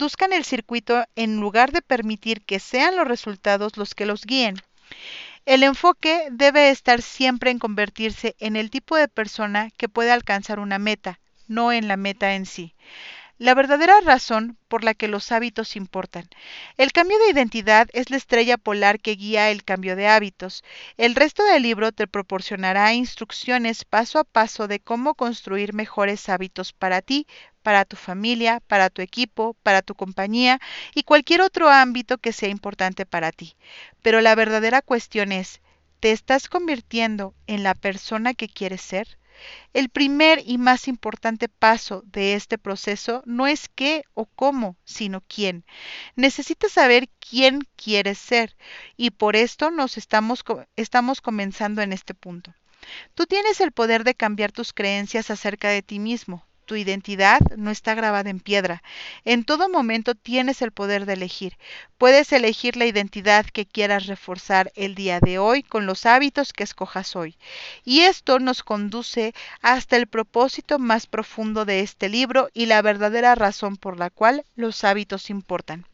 conduzcan 0.00 0.32
el 0.32 0.46
circuito 0.46 1.04
en 1.14 1.40
lugar 1.40 1.72
de 1.72 1.82
permitir 1.82 2.40
que 2.40 2.58
sean 2.58 2.96
los 2.96 3.06
resultados 3.06 3.76
los 3.76 3.94
que 3.94 4.06
los 4.06 4.24
guíen. 4.24 4.54
El 5.44 5.62
enfoque 5.62 6.28
debe 6.30 6.70
estar 6.70 7.02
siempre 7.02 7.50
en 7.50 7.58
convertirse 7.58 8.34
en 8.38 8.56
el 8.56 8.70
tipo 8.70 8.96
de 8.96 9.08
persona 9.08 9.68
que 9.76 9.90
puede 9.90 10.10
alcanzar 10.10 10.58
una 10.58 10.78
meta, 10.78 11.20
no 11.48 11.70
en 11.70 11.86
la 11.86 11.98
meta 11.98 12.34
en 12.34 12.46
sí 12.46 12.74
la 13.40 13.54
verdadera 13.54 14.00
razón 14.02 14.58
por 14.68 14.84
la 14.84 14.92
que 14.92 15.08
los 15.08 15.32
hábitos 15.32 15.74
importan. 15.74 16.28
El 16.76 16.92
cambio 16.92 17.18
de 17.18 17.30
identidad 17.30 17.88
es 17.94 18.10
la 18.10 18.18
estrella 18.18 18.58
polar 18.58 19.00
que 19.00 19.16
guía 19.16 19.50
el 19.50 19.64
cambio 19.64 19.96
de 19.96 20.06
hábitos. 20.08 20.62
El 20.98 21.14
resto 21.14 21.42
del 21.44 21.62
libro 21.62 21.90
te 21.90 22.06
proporcionará 22.06 22.92
instrucciones 22.92 23.86
paso 23.86 24.18
a 24.18 24.24
paso 24.24 24.68
de 24.68 24.78
cómo 24.78 25.14
construir 25.14 25.72
mejores 25.72 26.28
hábitos 26.28 26.74
para 26.74 27.00
ti, 27.00 27.26
para 27.62 27.86
tu 27.86 27.96
familia, 27.96 28.60
para 28.66 28.90
tu 28.90 29.00
equipo, 29.00 29.56
para 29.62 29.80
tu 29.80 29.94
compañía 29.94 30.60
y 30.94 31.04
cualquier 31.04 31.40
otro 31.40 31.70
ámbito 31.70 32.18
que 32.18 32.34
sea 32.34 32.50
importante 32.50 33.06
para 33.06 33.32
ti. 33.32 33.56
Pero 34.02 34.20
la 34.20 34.34
verdadera 34.34 34.82
cuestión 34.82 35.32
es, 35.32 35.62
¿te 36.00 36.12
estás 36.12 36.46
convirtiendo 36.46 37.34
en 37.46 37.62
la 37.62 37.74
persona 37.74 38.34
que 38.34 38.48
quieres 38.48 38.82
ser? 38.82 39.18
El 39.72 39.88
primer 39.88 40.42
y 40.44 40.58
más 40.58 40.88
importante 40.88 41.48
paso 41.48 42.02
de 42.06 42.34
este 42.34 42.58
proceso 42.58 43.22
no 43.26 43.46
es 43.46 43.68
qué 43.68 44.04
o 44.14 44.26
cómo, 44.26 44.76
sino 44.84 45.22
quién. 45.22 45.64
Necesitas 46.16 46.72
saber 46.72 47.08
quién 47.20 47.60
quieres 47.76 48.18
ser 48.18 48.56
y 48.96 49.10
por 49.10 49.36
esto 49.36 49.70
nos 49.70 49.96
estamos, 49.96 50.44
estamos 50.76 51.20
comenzando 51.20 51.82
en 51.82 51.92
este 51.92 52.14
punto. 52.14 52.54
Tú 53.14 53.26
tienes 53.26 53.60
el 53.60 53.72
poder 53.72 54.04
de 54.04 54.14
cambiar 54.14 54.52
tus 54.52 54.72
creencias 54.72 55.30
acerca 55.30 55.68
de 55.68 55.82
ti 55.82 55.98
mismo, 55.98 56.46
tu 56.70 56.76
identidad 56.76 57.40
no 57.56 57.72
está 57.72 57.96
grabada 57.96 58.30
en 58.30 58.38
piedra. 58.38 58.84
En 59.24 59.42
todo 59.42 59.68
momento 59.68 60.14
tienes 60.14 60.62
el 60.62 60.70
poder 60.70 61.04
de 61.04 61.14
elegir. 61.14 61.58
Puedes 61.98 62.32
elegir 62.32 62.76
la 62.76 62.86
identidad 62.86 63.44
que 63.44 63.66
quieras 63.66 64.06
reforzar 64.06 64.70
el 64.76 64.94
día 64.94 65.18
de 65.18 65.40
hoy 65.40 65.64
con 65.64 65.84
los 65.84 66.06
hábitos 66.06 66.52
que 66.52 66.62
escojas 66.62 67.16
hoy. 67.16 67.36
Y 67.84 68.02
esto 68.02 68.38
nos 68.38 68.62
conduce 68.62 69.34
hasta 69.62 69.96
el 69.96 70.06
propósito 70.06 70.78
más 70.78 71.08
profundo 71.08 71.64
de 71.64 71.80
este 71.80 72.08
libro 72.08 72.50
y 72.54 72.66
la 72.66 72.82
verdadera 72.82 73.34
razón 73.34 73.76
por 73.76 73.98
la 73.98 74.08
cual 74.08 74.44
los 74.54 74.84
hábitos 74.84 75.28
importan. 75.28 75.89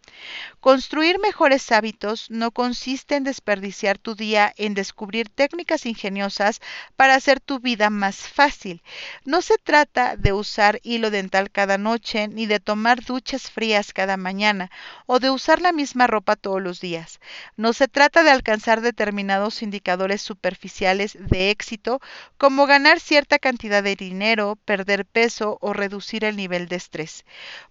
Construir 0.60 1.18
mejores 1.20 1.70
hábitos 1.70 2.30
no 2.30 2.50
consiste 2.50 3.14
en 3.14 3.24
desperdiciar 3.24 3.98
tu 3.98 4.14
día 4.14 4.52
en 4.56 4.74
descubrir 4.74 5.28
técnicas 5.28 5.86
ingeniosas 5.86 6.60
para 6.96 7.14
hacer 7.14 7.40
tu 7.40 7.60
vida 7.60 7.88
más 7.88 8.16
fácil. 8.16 8.82
No 9.24 9.42
se 9.42 9.58
trata 9.58 10.16
de 10.16 10.32
usar 10.32 10.80
hilo 10.82 11.10
dental 11.10 11.50
cada 11.50 11.78
noche, 11.78 12.28
ni 12.28 12.46
de 12.46 12.58
tomar 12.58 13.04
duchas 13.04 13.50
frías 13.50 13.92
cada 13.92 14.16
mañana, 14.16 14.70
o 15.06 15.20
de 15.20 15.30
usar 15.30 15.60
la 15.60 15.72
misma 15.72 16.06
ropa 16.06 16.34
todos 16.34 16.60
los 16.60 16.80
días. 16.80 17.20
No 17.56 17.72
se 17.72 17.86
trata 17.86 18.24
de 18.24 18.30
alcanzar 18.30 18.80
determinados 18.80 19.62
indicadores 19.62 20.20
superficiales 20.22 21.16
de 21.18 21.50
éxito, 21.50 22.00
como 22.38 22.66
ganar 22.66 22.98
cierta 22.98 23.38
cantidad 23.38 23.82
de 23.82 23.94
dinero, 23.94 24.58
perder 24.64 25.06
peso 25.06 25.58
o 25.60 25.72
reducir 25.72 26.24
el 26.24 26.36
nivel 26.36 26.66
de 26.66 26.76
estrés. 26.76 27.24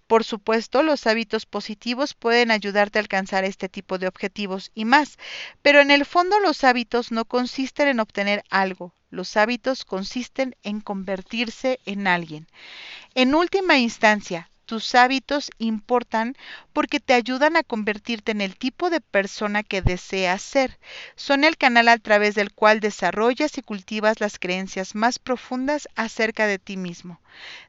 Por 0.06 0.24
supuesto, 0.24 0.82
los 0.82 1.06
hábitos 1.06 1.46
positivos 1.46 2.14
pueden 2.36 2.50
ayudarte 2.50 2.98
a 2.98 3.00
alcanzar 3.00 3.44
este 3.44 3.66
tipo 3.70 3.96
de 3.96 4.08
objetivos 4.08 4.70
y 4.74 4.84
más, 4.84 5.16
pero 5.62 5.80
en 5.80 5.90
el 5.90 6.04
fondo 6.04 6.38
los 6.38 6.64
hábitos 6.64 7.10
no 7.10 7.24
consisten 7.24 7.88
en 7.88 7.98
obtener 7.98 8.44
algo, 8.50 8.92
los 9.08 9.38
hábitos 9.38 9.86
consisten 9.86 10.54
en 10.62 10.82
convertirse 10.82 11.80
en 11.86 12.06
alguien. 12.06 12.46
En 13.14 13.34
última 13.34 13.78
instancia, 13.78 14.50
tus 14.66 14.94
hábitos 14.94 15.50
importan 15.56 16.36
porque 16.74 17.00
te 17.00 17.14
ayudan 17.14 17.56
a 17.56 17.62
convertirte 17.62 18.32
en 18.32 18.42
el 18.42 18.58
tipo 18.58 18.90
de 18.90 19.00
persona 19.00 19.62
que 19.62 19.80
deseas 19.80 20.42
ser. 20.42 20.78
Son 21.14 21.42
el 21.42 21.56
canal 21.56 21.88
a 21.88 21.96
través 21.96 22.34
del 22.34 22.52
cual 22.52 22.80
desarrollas 22.80 23.56
y 23.56 23.62
cultivas 23.62 24.20
las 24.20 24.38
creencias 24.38 24.94
más 24.94 25.18
profundas 25.18 25.88
acerca 25.94 26.46
de 26.46 26.58
ti 26.58 26.76
mismo. 26.76 27.18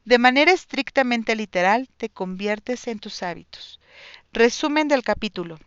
De 0.04 0.18
manera 0.18 0.52
estrictamente 0.52 1.38
literal, 1.38 1.88
te 1.96 2.10
conviertes 2.10 2.88
en 2.88 3.00
tus 3.00 3.24
hábitos. 3.24 3.80
Resumen 4.38 4.88
del 4.88 5.02
capítulo. 5.02 5.58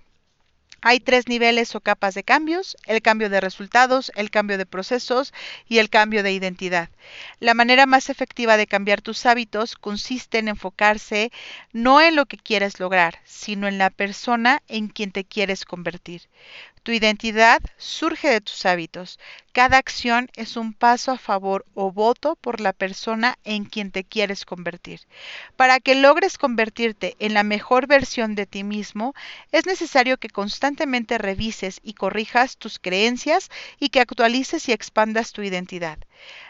Hay 0.80 1.00
tres 1.00 1.26
niveles 1.26 1.74
o 1.74 1.80
capas 1.80 2.14
de 2.14 2.22
cambios, 2.22 2.76
el 2.86 3.02
cambio 3.02 3.28
de 3.28 3.40
resultados, 3.40 4.12
el 4.14 4.30
cambio 4.30 4.58
de 4.58 4.64
procesos 4.64 5.34
y 5.66 5.78
el 5.78 5.90
cambio 5.90 6.22
de 6.22 6.30
identidad. 6.30 6.88
La 7.40 7.54
manera 7.54 7.86
más 7.86 8.10
efectiva 8.10 8.56
de 8.56 8.68
cambiar 8.68 9.02
tus 9.02 9.26
hábitos 9.26 9.74
consiste 9.74 10.38
en 10.38 10.46
enfocarse 10.46 11.32
no 11.72 12.00
en 12.00 12.14
lo 12.14 12.26
que 12.26 12.36
quieres 12.36 12.78
lograr, 12.78 13.18
sino 13.24 13.66
en 13.66 13.76
la 13.76 13.90
persona 13.90 14.62
en 14.68 14.86
quien 14.86 15.10
te 15.10 15.24
quieres 15.24 15.64
convertir. 15.64 16.28
Tu 16.82 16.92
identidad 16.92 17.60
surge 17.76 18.28
de 18.28 18.40
tus 18.40 18.64
hábitos. 18.64 19.18
Cada 19.52 19.76
acción 19.76 20.30
es 20.34 20.56
un 20.56 20.72
paso 20.72 21.12
a 21.12 21.18
favor 21.18 21.66
o 21.74 21.92
voto 21.92 22.36
por 22.36 22.60
la 22.60 22.72
persona 22.72 23.38
en 23.44 23.66
quien 23.66 23.90
te 23.90 24.02
quieres 24.02 24.46
convertir. 24.46 25.00
Para 25.56 25.78
que 25.80 25.94
logres 25.94 26.38
convertirte 26.38 27.16
en 27.18 27.34
la 27.34 27.42
mejor 27.42 27.86
versión 27.86 28.34
de 28.34 28.46
ti 28.46 28.64
mismo, 28.64 29.14
es 29.52 29.66
necesario 29.66 30.16
que 30.16 30.30
constantemente 30.30 31.18
revises 31.18 31.80
y 31.82 31.92
corrijas 31.92 32.56
tus 32.56 32.78
creencias 32.78 33.50
y 33.78 33.90
que 33.90 34.00
actualices 34.00 34.66
y 34.68 34.72
expandas 34.72 35.32
tu 35.32 35.42
identidad. 35.42 35.98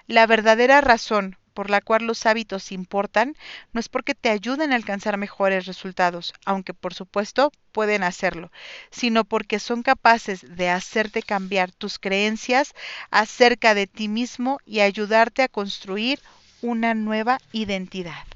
La 0.06 0.26
verdadera 0.28 0.80
razón 0.80 1.36
por 1.60 1.68
la 1.68 1.82
cual 1.82 2.06
los 2.06 2.24
hábitos 2.24 2.72
importan 2.72 3.36
no 3.74 3.80
es 3.80 3.90
porque 3.90 4.14
te 4.14 4.30
ayuden 4.30 4.72
a 4.72 4.76
alcanzar 4.76 5.18
mejores 5.18 5.66
resultados, 5.66 6.32
aunque 6.46 6.72
por 6.72 6.94
supuesto 6.94 7.52
pueden 7.70 8.02
hacerlo, 8.02 8.50
sino 8.90 9.26
porque 9.26 9.58
son 9.58 9.82
capaces 9.82 10.56
de 10.56 10.70
hacerte 10.70 11.22
cambiar 11.22 11.70
tus 11.70 11.98
creencias 11.98 12.72
acerca 13.10 13.74
de 13.74 13.86
ti 13.86 14.08
mismo 14.08 14.58
y 14.64 14.80
ayudarte 14.80 15.42
a 15.42 15.48
construir 15.48 16.18
una 16.62 16.94
nueva 16.94 17.36
identidad. 17.52 18.29